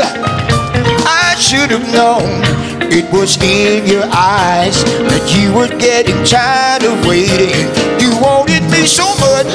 [1.08, 2.44] I should have known
[2.92, 7.64] it was in your eyes that you were getting tired of waiting.
[7.96, 9.48] You wanted me so much,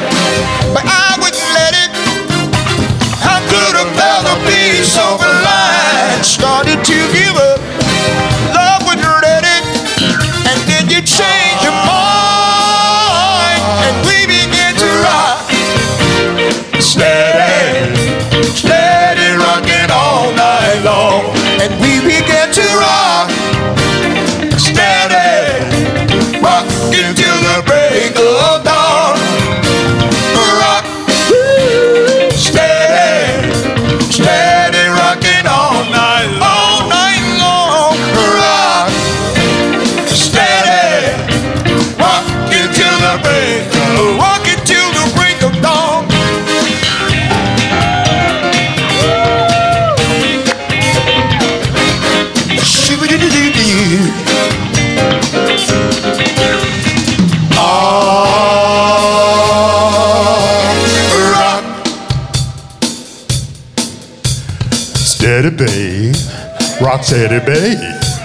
[67.10, 67.80] Steady, babe.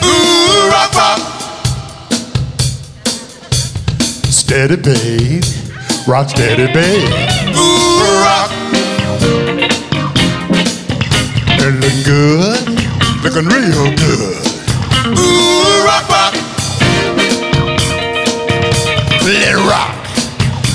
[0.05, 1.19] Ooh, rock, rock.
[4.29, 5.43] Steady, babe.
[6.07, 7.09] Rock steady, babe.
[7.57, 8.51] Ooh, rock.
[11.57, 12.61] It looking good.
[13.25, 14.37] Looking real good.
[15.17, 16.35] Ooh, rock, rock.
[19.25, 19.97] Let rock.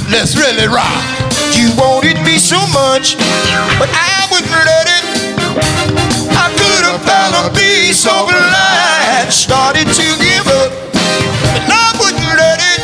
[0.10, 1.06] Let's really rock.
[1.54, 3.18] You wanted me so much,
[3.78, 6.09] but I wouldn't let it.
[6.80, 9.34] Could a fella be so blind?
[9.34, 10.72] Started to give up,
[11.44, 12.80] but I wouldn't let it.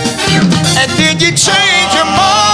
[0.84, 2.45] And then you changed your mind,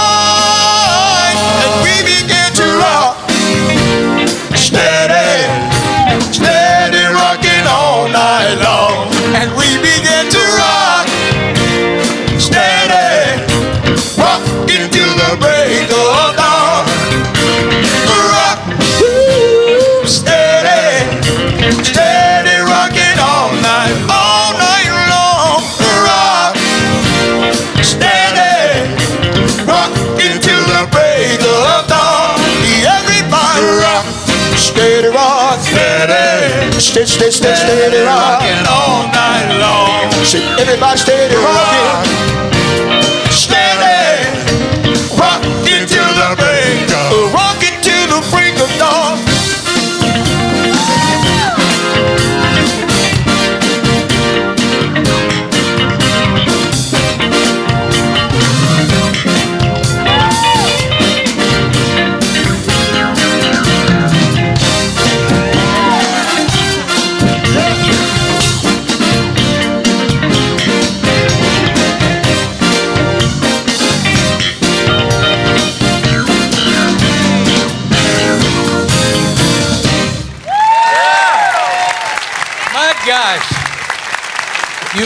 [36.82, 40.10] steady, steady, steady, steady, rocking all night long.
[40.24, 42.41] Say, Everybody steady rocking,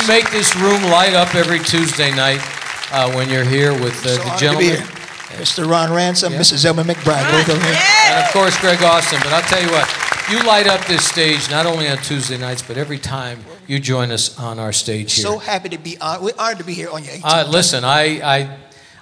[0.07, 2.39] You make this room light up every Tuesday night
[2.93, 4.97] uh, when you're here with uh, So the honored to be gentlemen.
[5.43, 5.69] Mr.
[5.69, 6.65] Ron Ransom, Mrs.
[6.65, 7.83] Elma McBride, both of them here.
[8.07, 9.19] And of course, Gregg Austin.
[9.25, 9.93] But I'll tell you what,
[10.31, 14.13] you light up this stage not only on Tuesday nights, but every time you join
[14.13, 15.25] us on our stage here.
[15.25, 16.23] So happy to be on.
[16.23, 17.23] We're honored to be here on your 18th.
[17.25, 18.57] Uh, listen, I, I,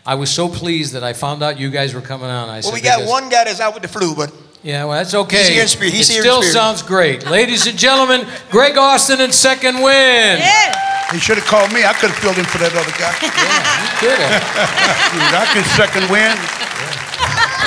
[0.06, 2.48] I was so pleased that I found out you guys were coming on.
[2.48, 4.32] I said, well, we got one guy that's out with the flu, but
[4.62, 5.36] Yeah, well, that's okay.
[5.36, 5.92] He's here in spirit.
[5.92, 6.54] He's it here in still spirit.
[6.54, 7.26] sounds great.
[7.26, 10.40] Ladies and gentlemen, Gregg Austin and Second Wind.
[11.12, 11.84] He should have called me.
[11.84, 13.14] I could have filled in for that other guy.
[13.22, 13.30] Yeah,
[13.82, 14.42] you Could have.
[15.12, 16.34] Dude, I can second win.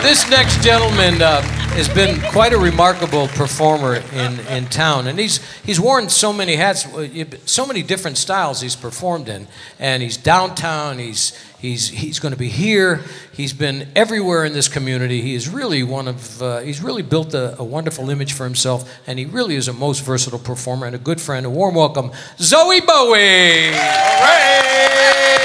[0.04, 1.42] This next gentleman uh,
[1.78, 6.56] has been quite a remarkable performer in, in town, and he's he's worn so many
[6.56, 7.08] hats, uh,
[7.46, 9.48] so many different styles he's performed in,
[9.78, 10.98] and he's downtown.
[10.98, 13.04] He's he's he's going to be here.
[13.32, 15.22] He's been everywhere in this community.
[15.22, 18.92] He is really one of uh, he's really built a, a wonderful image for himself,
[19.06, 21.46] and he really is a most versatile performer and a good friend.
[21.46, 23.70] A warm welcome, Zowie Bowie.
[23.70, 25.37] If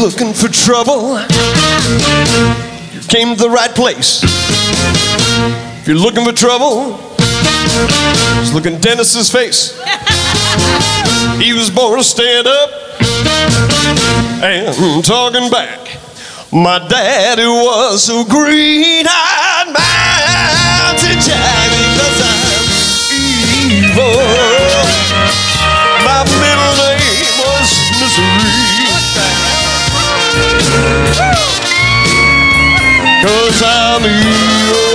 [0.00, 1.18] looking for trouble,
[2.92, 4.22] you came to the right place.
[5.80, 9.80] If you're looking for trouble, just look in Dennis's face.
[11.40, 12.70] He was born to stand up
[14.42, 15.98] and talking back.
[16.50, 22.64] My daddy was a green-eyed mountain jack because I'm
[23.12, 24.16] evil.
[26.04, 27.68] My middle name was
[28.00, 28.75] Misery.
[33.26, 34.86] Cause I'm evil.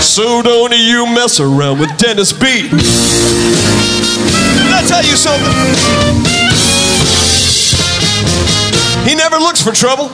[0.00, 2.68] So don't you mess around with Dennis B.
[2.68, 2.78] Did
[4.70, 5.50] I tell you something?
[9.08, 10.10] He never looks for trouble.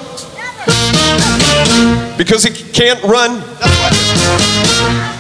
[2.17, 3.43] Because he can't run.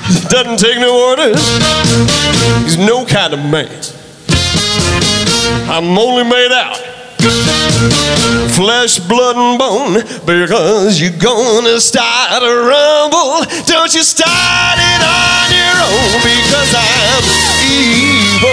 [0.09, 1.47] He Doesn't take no orders.
[2.65, 3.69] He's no kind of man.
[5.69, 6.98] I'm only made out
[8.55, 9.95] flesh, blood, and bone
[10.27, 13.45] because you're gonna start a rumble.
[13.67, 17.25] Don't you start it on your own because I'm
[17.63, 18.51] evil.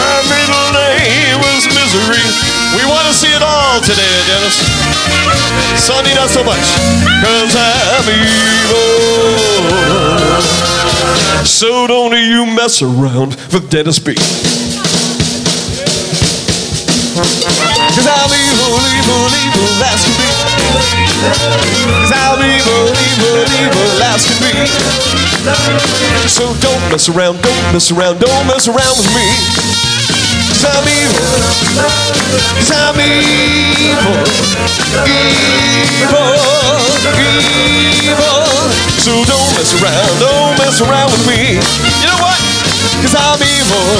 [0.00, 2.24] My middle name was Misery.
[2.76, 4.56] We want to see it all today, Dennis.
[5.76, 6.64] Sonny, not so much
[7.20, 9.40] because I'm evil.
[11.44, 14.14] So don't you mess around with Dennis B.
[17.10, 20.30] Cause I'm evil, evil, evil as can be.
[21.26, 24.54] Cause I'm evil, evil, evil as can be.
[26.30, 29.26] So don't mess around, don't mess around, don't mess around with me.
[30.54, 31.34] Cause I'm evil.
[32.54, 34.22] Cause I'm evil.
[35.10, 36.30] Evil,
[38.06, 38.38] evil.
[39.02, 41.58] So don't mess around, don't mess around with me.
[41.58, 42.38] You know what?
[43.02, 43.98] Cause I'm evil.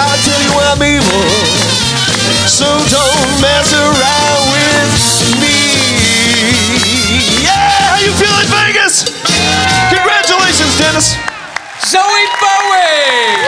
[0.00, 1.52] I tell you I'm evil.
[2.46, 4.92] So don't mess around with
[5.40, 5.58] me.
[7.42, 9.04] Yeah, how you feeling, Vegas?
[9.90, 11.14] Congratulations, Dennis.
[11.82, 13.42] Zowie Bowie.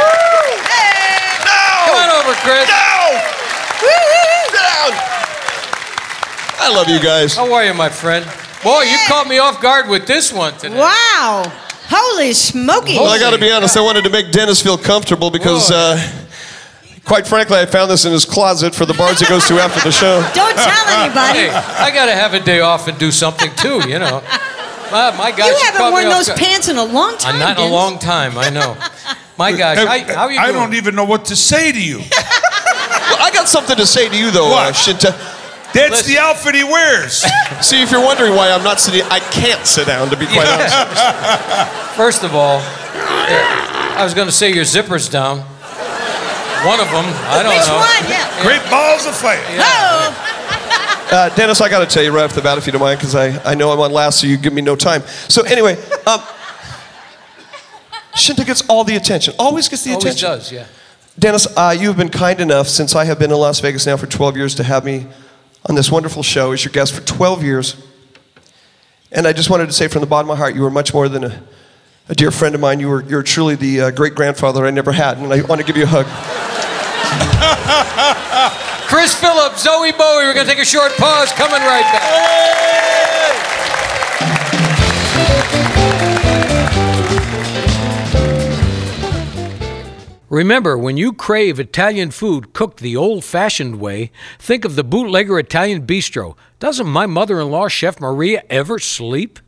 [1.44, 1.62] No.
[1.86, 2.66] Come on over, Chris.
[2.68, 3.20] No.
[3.80, 4.90] Sit down.
[6.58, 7.36] I love you guys.
[7.36, 8.24] How are you, my friend?
[8.62, 10.78] Boy, you caught me off guard with this one today.
[10.78, 11.44] Wow.
[11.86, 12.94] Holy smoky.
[12.94, 13.76] Well, I got to be honest.
[13.76, 15.98] I wanted to make Dennis feel comfortable because, uh,
[17.04, 19.80] quite frankly, I found this in his closet for the bars he goes to after
[19.80, 20.20] the show.
[20.34, 21.40] Don't tell anybody.
[21.40, 24.22] Hey, I got to have a day off and do something too, you know.
[24.26, 26.38] Uh, my gosh, you haven't worn those guard.
[26.38, 27.36] pants in a long time.
[27.36, 28.76] Uh, not in a long time, I know.
[29.36, 30.54] My gosh, Hey, how, how you I doing?
[30.60, 31.98] don't even know what to say to you.
[31.98, 34.76] Well, I got something to say to you, though, uh, What?
[34.76, 35.14] Scinta.
[35.72, 37.24] That's the outfit he wears.
[37.60, 40.46] See, if you're wondering why I'm not sitting, I can't sit down, to be quite
[40.46, 41.96] honest.
[41.96, 45.44] First of all, uh, I was going to say your zipper's down.
[46.64, 47.76] One of them, I don't Which know.
[47.76, 48.10] one?
[48.10, 48.42] Yeah.
[48.42, 49.38] Great balls of fire.
[49.58, 51.10] Oh.
[51.12, 52.98] Uh, Dennis, I got to tell you right off the bat, if you don't mind,
[52.98, 55.02] because I, I know I'm on last, so you give me no time.
[55.28, 56.20] So, anyway, um,
[58.14, 60.26] Scinta gets all the attention, always gets the Always attention.
[60.28, 60.66] Always does, yeah.
[61.18, 63.96] Dennis, uh, you have been kind enough since I have been in Las Vegas now
[63.96, 65.06] for 12 years to have me
[65.66, 67.76] on this wonderful show as your guest for 12 years.
[69.12, 70.92] And I just wanted to say from the bottom of my heart, you were much
[70.92, 71.42] more than a,
[72.08, 72.80] a dear friend of mine.
[72.80, 75.66] You were, you're truly the uh, great grandfather I never had, and I want to
[75.66, 76.06] give you a hug.
[78.88, 80.24] Chris Phillips, Zowie Bowie.
[80.24, 81.32] We're going to take a short pause.
[81.32, 83.44] Coming right back.
[90.30, 95.38] Remember, when you crave Italian food cooked the old fashioned way, think of the Bootlegger
[95.38, 96.36] Italian Bistro.
[96.58, 99.38] Doesn't my mother in law, Chef Maria, ever sleep?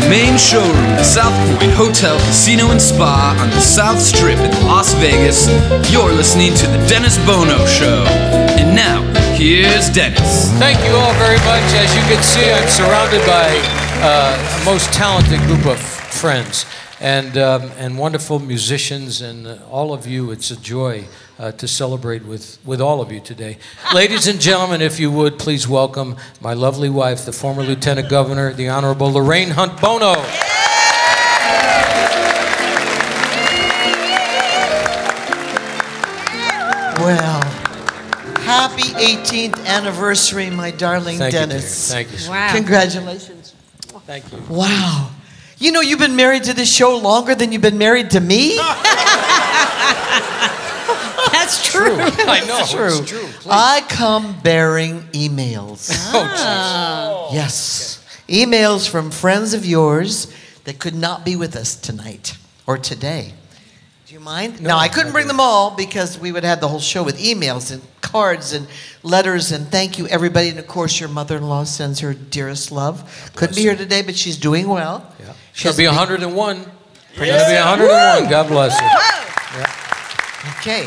[0.00, 4.52] The main showroom, the South Point Hotel, Casino, and Spa on the South Strip in
[4.66, 5.48] Las Vegas,
[5.90, 8.04] you're listening to The Dennis Bono Show.
[8.58, 9.02] And now,
[9.34, 10.50] here's Dennis.
[10.58, 11.66] Thank you all very much.
[11.76, 13.48] As you can see, I'm surrounded by
[14.04, 16.66] uh, a most talented group of friends.
[17.02, 20.30] And, um, and wonderful musicians, and uh, all of you.
[20.30, 21.04] It's a joy
[21.36, 23.58] uh, to celebrate with, with all of you today.
[23.94, 28.52] Ladies and gentlemen, if you would, please welcome my lovely wife, the former Lieutenant Governor,
[28.52, 30.14] the Honorable Lorraine Hunt Bono.
[37.02, 37.42] Well,
[38.42, 41.88] happy 18th anniversary, my darling Thank you, Dennis.
[41.88, 42.04] dear.
[42.04, 42.30] Thank you.
[42.30, 42.52] Wow.
[42.54, 43.54] Congratulations.
[44.06, 44.38] Thank you.
[44.48, 45.10] Wow.
[45.62, 48.56] You know, you've been married to this show longer than you've been married to me?
[51.30, 51.94] That's true.
[52.00, 52.98] I know, True.
[52.98, 53.28] it's true.
[53.48, 55.88] I come bearing emails.
[56.12, 58.04] Oh, oh Yes.
[58.26, 60.34] Emails from friends of yours
[60.64, 62.36] that could not be with us tonight
[62.66, 63.32] or today.
[64.12, 64.60] Do you mind?
[64.60, 67.18] No, now, I couldn't bring them all because we would have the whole show with
[67.18, 68.66] emails and cards and
[69.02, 70.50] letters and thank you, everybody.
[70.50, 73.32] And of course, your mother in law sends her dearest love.
[73.34, 75.10] Couldn't be here today, but she's doing well.
[75.18, 75.32] Yeah.
[75.54, 76.56] She She'll be a big- 101.
[76.56, 76.68] Going
[77.16, 78.28] to be 101.
[78.28, 80.58] God bless her.
[80.60, 80.86] Okay.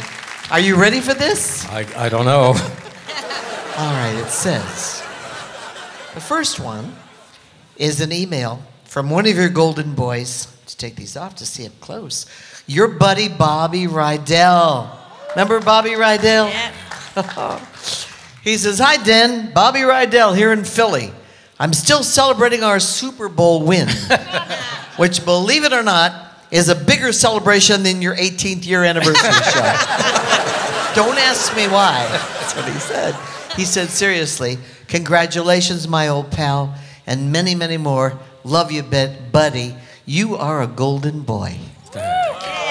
[0.51, 1.67] Are you ready for this?
[1.69, 2.49] I, I don't know.
[3.79, 5.01] All right, it says
[6.13, 6.95] the first one
[7.75, 10.54] is an email from one of your golden boys.
[10.75, 12.25] Let's take these off to see up close.
[12.67, 14.93] Your buddy Bobby Rydell.
[15.29, 16.49] Remember Bobby Rydell?
[16.49, 17.65] Yeah.
[18.43, 19.53] he says, Hi, Den.
[19.53, 21.13] Bobby Rydell here in Philly.
[21.61, 23.87] I'm still celebrating our Super Bowl win,
[24.97, 29.61] which, believe it or not, is a bigger celebration than your 18th year anniversary show.
[30.93, 32.05] Don't ask me why.
[32.11, 33.15] That's what he said.
[33.55, 34.57] He said, seriously,
[34.89, 36.75] congratulations, my old pal,
[37.07, 38.19] and many, many more.
[38.43, 39.73] Love you, bit, buddy.
[40.05, 41.57] You are a golden boy.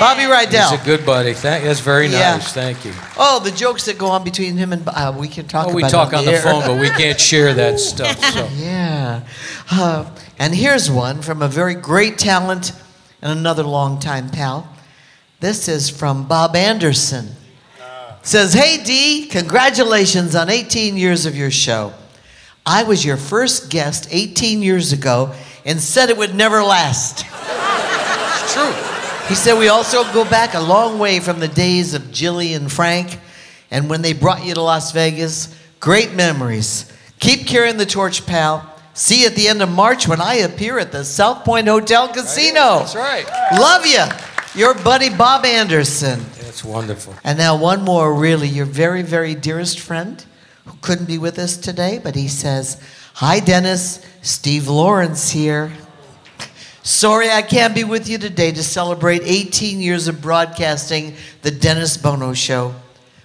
[0.01, 0.71] Bobby Rydell.
[0.71, 1.33] He's a good buddy.
[1.35, 2.19] Thank, that's very nice.
[2.19, 2.39] Yeah.
[2.39, 2.93] Thank you.
[3.17, 5.83] Oh, the jokes that go on between him and uh, we can talk Oh, we
[5.83, 6.43] talk on the air.
[6.43, 8.19] phone, but we can't share that stuff.
[8.19, 8.49] So.
[8.57, 9.23] Yeah.
[9.71, 12.73] Uh, and here's one from a very great talent
[13.23, 14.69] and another longtime pal.
[15.41, 17.29] This is from Bob Anderson.
[18.23, 21.93] Says, Hey Dee, congratulations on 18 years of your show.
[22.67, 25.35] I was your first guest 18 years ago
[25.65, 27.25] and said it would never last.
[27.25, 28.73] It's true.
[29.29, 32.71] He said we also go back a long way from the days of Jilly and
[32.71, 33.19] Frank
[33.71, 35.59] and when they brought you to Las Vegas.
[35.81, 36.93] Great memories.
[37.21, 38.71] Keep carrying the torch, pal.
[38.93, 42.09] See you at the end of March when I appear at the South Point Hotel
[42.09, 42.81] Casino.
[42.81, 43.27] That's right.
[43.59, 44.05] Love you.
[44.55, 46.21] Your buddy Bob Anderson.
[46.41, 47.15] That's wonderful.
[47.25, 50.25] And now one more, really, your very, very dearest friend
[50.65, 52.81] who couldn't be with us today, but he says,
[53.19, 54.05] Hi, Dennis.
[54.23, 55.71] Steve Lawrence here.
[56.83, 61.97] Sorry I can't be with you today to celebrate 18 years of broadcasting the Dennis
[61.97, 62.75] Bono Show,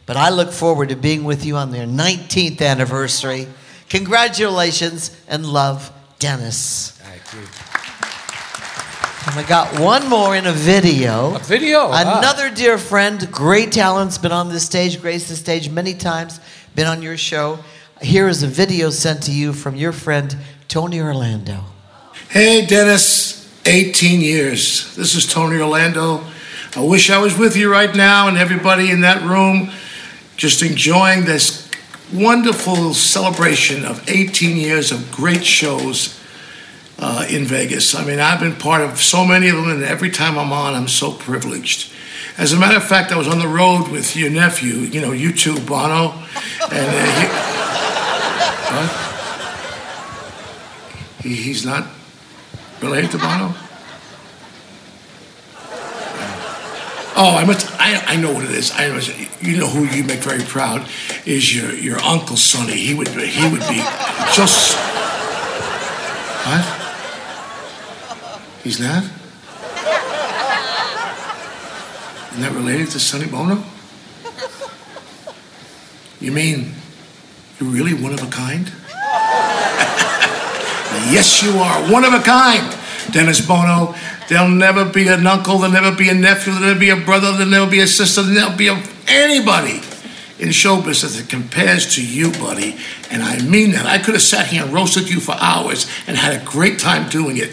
[0.06, 3.48] but I look forward to being with you on their 19th anniversary.
[3.90, 6.92] Congratulations and love, Dennis.
[6.92, 7.50] Thank you.
[9.32, 11.34] And I got one more in a video.
[11.36, 11.88] A video?
[11.90, 12.20] Ah.
[12.20, 16.40] Another dear friend, great talent's been on this stage, graced the stage many times,
[16.76, 17.58] been on your show.
[18.02, 20.38] Here is a video sent to you from your friend,
[20.70, 21.66] Tony Orlando.
[22.30, 24.95] Hey, Dennis, 18 years.
[24.95, 26.24] This is Tony Orlando.
[26.78, 29.72] I wish I was with you right now and everybody in that room
[30.38, 31.70] just enjoying this
[32.14, 36.18] wonderful celebration of 18 years of great shows
[37.00, 37.95] uh, in Vegas.
[37.95, 40.74] I mean, I've been part of so many of them, and every time I'm on,
[40.74, 41.91] I'm so privileged.
[42.38, 45.12] As a matter of fact, I was on the road with your nephew, you know,
[45.12, 46.14] you two, Bono,
[46.72, 47.68] and uh, he,
[48.72, 48.89] what?
[51.24, 51.88] He, he's not
[52.82, 53.53] related to Bono?
[57.22, 57.70] Oh, I must.
[57.80, 58.72] I, I know what it is.
[58.72, 59.09] I was,
[59.41, 60.88] you know who you make very proud
[61.26, 62.78] is your your uncle Sonny.
[62.78, 63.84] He would he would be
[64.34, 64.78] just
[66.47, 66.63] what?
[68.63, 69.03] He's not.
[72.32, 73.61] Isn't that related to Sonny Bono?
[76.22, 76.74] You mean
[77.60, 78.72] you're really one of a kind?
[81.12, 81.91] Yes, you are.
[81.91, 82.76] One of a kind.
[83.12, 83.95] Dennis Bono.
[84.28, 87.32] There'll never be an uncle, there'll never be a nephew, there'll never be a brother,
[87.32, 89.82] there'll never be a sister, there'll never be a, anybody
[90.38, 92.78] in show business that compares to you, buddy.
[93.10, 93.88] And I mean that.
[93.88, 97.10] I could have sat here and roasted you for hours and had a great time
[97.10, 97.51] doing it.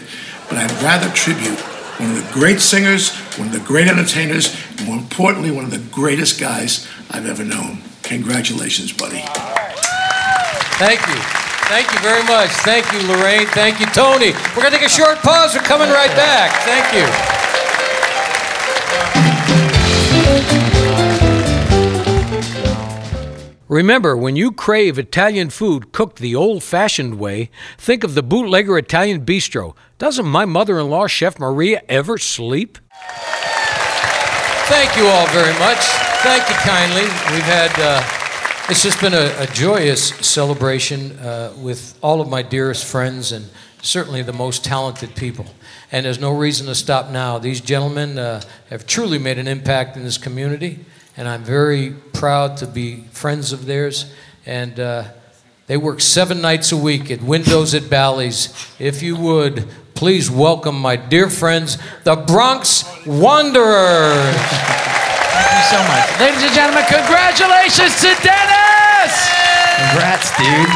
[0.49, 1.59] But I'd rather tribute
[1.99, 5.71] one of the great singers, one of the great entertainers, and more importantly, one of
[5.71, 7.79] the greatest guys I've ever known.
[8.03, 9.23] Congratulations, buddy.
[10.77, 11.15] Thank you.
[11.67, 12.49] Thank you very much.
[12.61, 13.47] Thank you, Lorraine.
[13.47, 14.31] Thank you, Tony.
[14.55, 15.55] We're going to take a short pause.
[15.55, 16.51] We're coming right back.
[16.63, 17.05] Thank you.
[23.67, 28.77] Remember, when you crave Italian food cooked the old fashioned way, think of the Bootlegger
[28.77, 29.75] Italian Bistro.
[29.97, 32.77] Doesn't my mother in law, Chef Maria, ever sleep?
[34.69, 35.79] Thank you all very much.
[36.23, 37.01] Thank you kindly.
[37.33, 38.16] We've had, uh,
[38.69, 43.49] it's just been a, a joyous celebration uh, with all of my dearest friends and
[43.81, 45.45] certainly the most talented people.
[45.89, 47.37] And there's no reason to stop now.
[47.37, 50.79] These gentlemen uh, have truly made an impact in this community,
[51.15, 54.13] and I'm very proud to be friends of theirs.
[54.45, 55.05] And uh,
[55.67, 58.53] they work seven nights a week at Windows at Bally's.
[58.79, 64.35] If you would, please welcome my dear friends, the Bronx Wanderers.
[65.37, 66.19] Thank you so much.
[66.19, 68.56] Ladies and gentlemen, congratulations to Dennis!
[69.89, 70.69] Congrats, dude.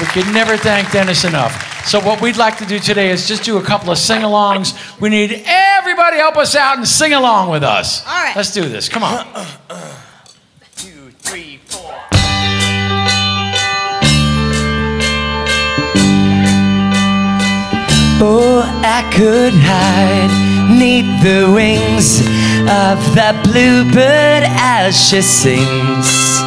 [0.00, 1.86] We could never thank Dennis enough.
[1.86, 4.74] So, what we'd like to do today is just do a couple of sing alongs.
[5.00, 8.06] We need everybody help us out and sing along with us.
[8.06, 8.36] All right.
[8.36, 8.88] Let's do this.
[8.88, 9.26] Come on.
[10.76, 11.94] Two, three, four.
[18.18, 22.20] Oh, I could hide neath the wings
[22.68, 26.45] of that bluebird as she sings.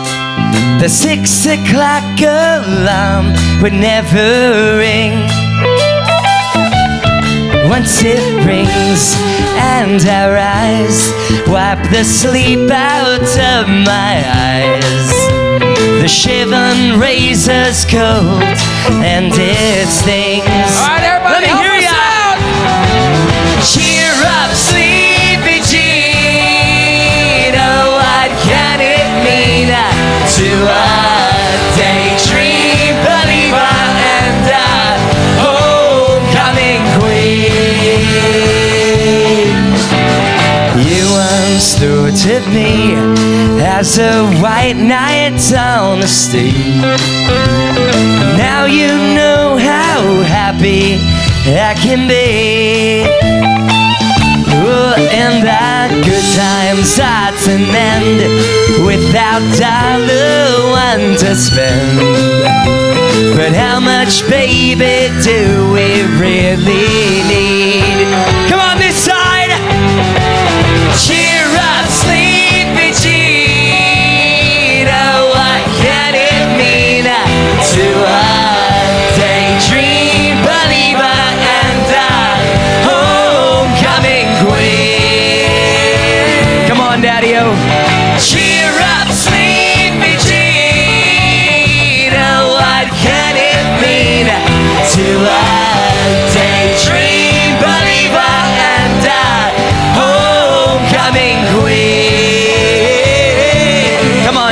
[0.81, 5.13] The six o'clock alarm would never ring.
[7.69, 9.15] Once it rings
[9.77, 11.11] and I rise,
[11.47, 15.09] wipe the sleep out of my eyes.
[16.01, 18.41] The shivering razor's cold
[19.03, 20.47] and it stings.
[20.79, 21.93] All right, everybody, Let me hear ya.
[21.93, 22.39] out.
[23.69, 23.98] Cheer
[42.09, 42.95] of me
[43.61, 46.81] as a white knight on the stage.
[48.35, 50.97] Now you know how happy
[51.45, 53.05] I can be.
[54.65, 58.25] Oh, and that good times start to end
[58.83, 61.99] without dollar one to spend.
[63.37, 68.09] But how much, baby, do we really need?
[68.49, 70.28] Come on, this side.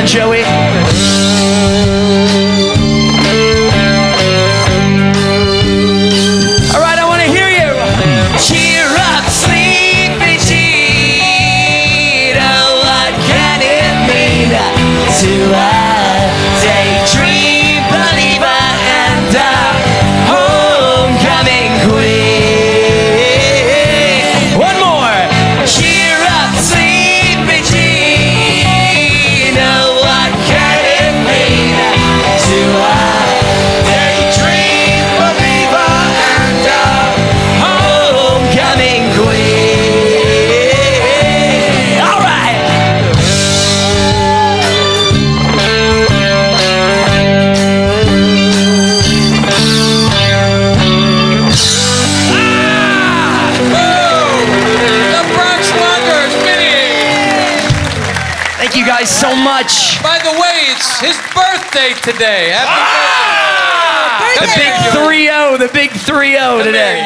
[0.08, 1.16] Joey.
[58.78, 60.01] You guys so much.
[60.03, 62.53] By the way, it's his birthday today.
[62.53, 62.69] Happy
[64.39, 64.61] The birthday.
[64.61, 67.01] big 3-0, the big 3-0 today.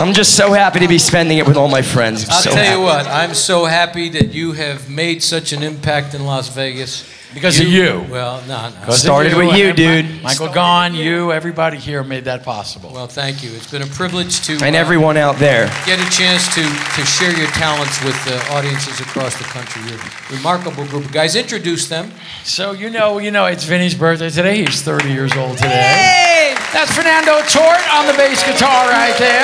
[0.00, 2.24] I'm just so happy to be spending it with all my friends.
[2.24, 2.78] I'm I'll so tell happy.
[2.78, 7.04] you what, I'm so happy that you have made such an impact in Las Vegas.
[7.34, 8.04] Because of you.
[8.10, 8.74] Well, no, no.
[8.80, 10.20] Because of Started with you, dude.
[10.22, 12.90] Michael Gaughan, you, everybody here made that possible.
[12.92, 13.50] Well, thank you.
[13.52, 15.66] It's been a privilege to And uh, everyone out there.
[15.86, 19.82] get a chance to, to share your talents with uh, audiences across the country.
[19.88, 21.36] You're a remarkable group of guys.
[21.36, 22.10] Introduce them.
[22.42, 24.64] So you know, you know, it's Vinny's birthday today.
[24.64, 26.49] He's 30 years old today.
[26.70, 29.42] That's Fernando Tort on the bass guitar right there.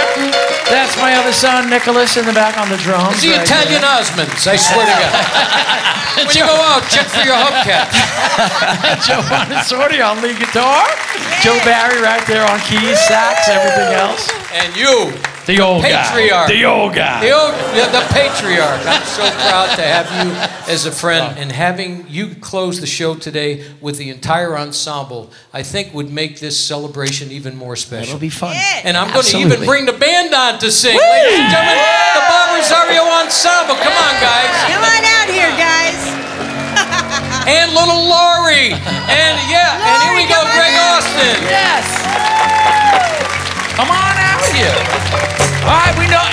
[0.71, 3.19] That's my other son Nicholas in the back on the drums.
[3.19, 3.99] It's the right Italian there.
[3.99, 5.11] Osmonds, I swear to God.
[6.23, 7.99] when you go out, check for your hubcaps.
[9.07, 10.87] Joe Bonasorti on lead guitar.
[11.43, 14.31] Joe Barry right there on keys, sax, everything else.
[14.55, 15.11] And you,
[15.47, 16.03] The old guy.
[16.03, 16.49] patriarch.
[16.49, 17.21] The old guy.
[17.23, 18.83] The old, the, the patriarch.
[18.83, 20.35] I'm so proud to have you
[20.67, 25.63] as a friend, and having you close the show today with the entire ensemble, I
[25.63, 28.17] think would make this celebration even more special.
[28.17, 28.57] It'll be fun.
[28.83, 30.99] And I'm going to even bring the band on to sing.
[30.99, 33.79] Ladies and gentlemen, the Bob Rosario Ensemble.
[33.79, 34.51] Come on, guys.
[34.67, 35.95] Come on out here, guys.
[37.47, 38.75] And little Laurie.
[38.75, 41.39] And yeah, and here we go, Gregg Austin.
[41.47, 41.87] Yes.
[43.77, 44.16] Come on
[44.57, 44.81] here.
[45.69, 46.25] All right, we know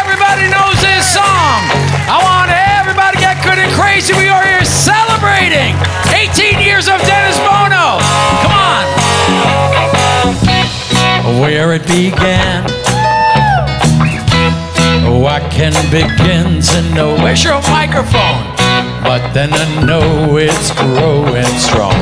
[0.00, 1.60] everybody knows this song.
[2.08, 4.16] I want everybody to get good and crazy.
[4.16, 5.76] We are here celebrating
[6.08, 8.00] 18 years of Dennis Bono.
[8.40, 8.84] Come on.
[11.44, 12.64] Where it began.
[15.04, 17.16] Oh, I can begin to know.
[17.20, 18.48] Where's your microphone?
[19.04, 21.92] But then I know it's growing strong.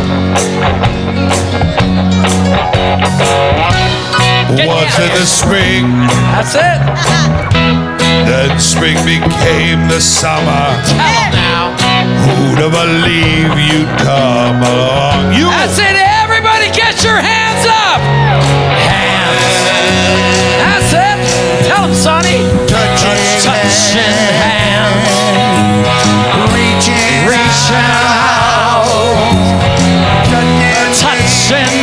[4.50, 5.86] Was it the spring?
[6.34, 6.80] That's it.
[8.26, 10.74] Then spring became the summer.
[10.90, 11.70] Tell now.
[12.26, 15.34] Who'd have believed you'd come along?
[15.34, 15.46] You.
[15.46, 15.94] That's it.
[15.94, 18.02] Everybody get your hands up.
[18.90, 19.38] Hands.
[20.58, 21.18] That's it.
[21.70, 22.42] Tell them, Sonny.
[22.66, 23.22] Touching
[24.42, 25.06] hands.
[26.50, 28.90] Reaching, reaching out.
[30.98, 31.79] Touching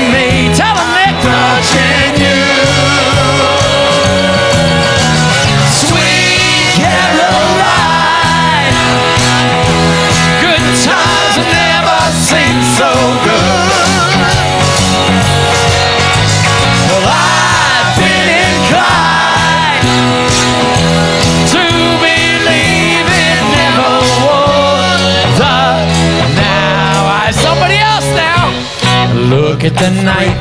[29.57, 30.37] Look at the night.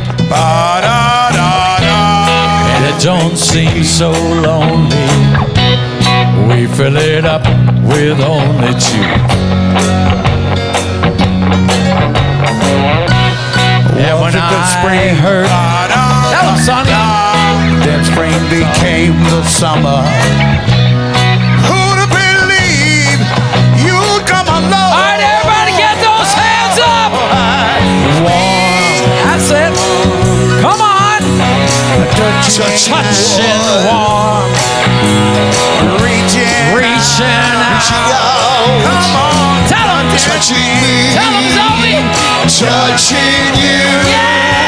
[2.77, 5.09] And it don't seem so lonely.
[6.47, 7.41] We fill it up
[7.89, 9.01] with only two.
[13.97, 15.49] And when I heard,
[16.29, 16.91] tell him, Sonny.
[17.87, 20.76] Then spring became the summer.
[32.17, 34.49] Touching warm.
[36.01, 37.85] Reaching, Reaching out.
[38.83, 39.69] Come on.
[39.69, 40.09] Tell him.
[40.17, 41.13] Touching me.
[41.13, 42.01] Tell him, Zowie.
[42.49, 43.77] Touching you.
[44.17, 44.66] Sweet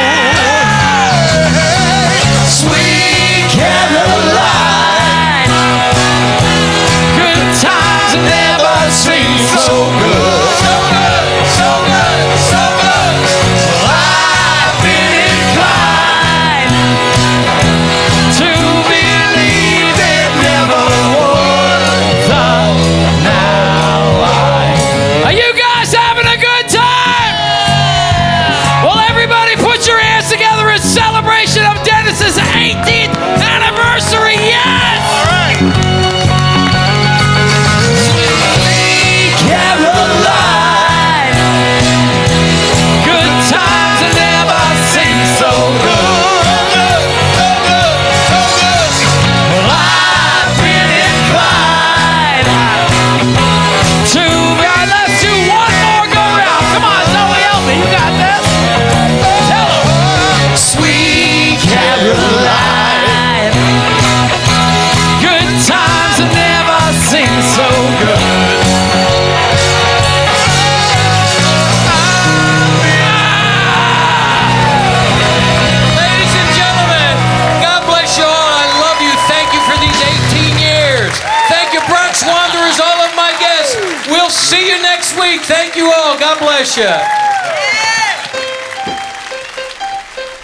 [86.78, 87.18] God bless.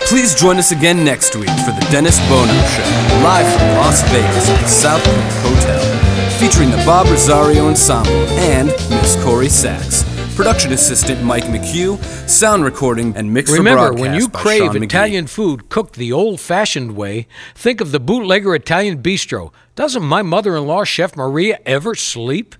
[0.08, 2.82] Please join us again next week for the Dennis Bono Show,
[3.22, 5.80] live from Las Vegas at the South Point Hotel,
[6.38, 10.04] featuring the Bob Rosario Ensemble and Miss Corrie Sachs.
[10.34, 14.74] Production assistant Mike McHugh, sound recording and mix for Remember, broadcast when you crave Sean
[14.74, 14.84] McGee.
[14.84, 19.52] Italian food cooked the old fashioned way, think of the bootlegger Italian bistro.
[19.76, 22.56] Doesn't my mother in law, Chef Maria, ever sleep?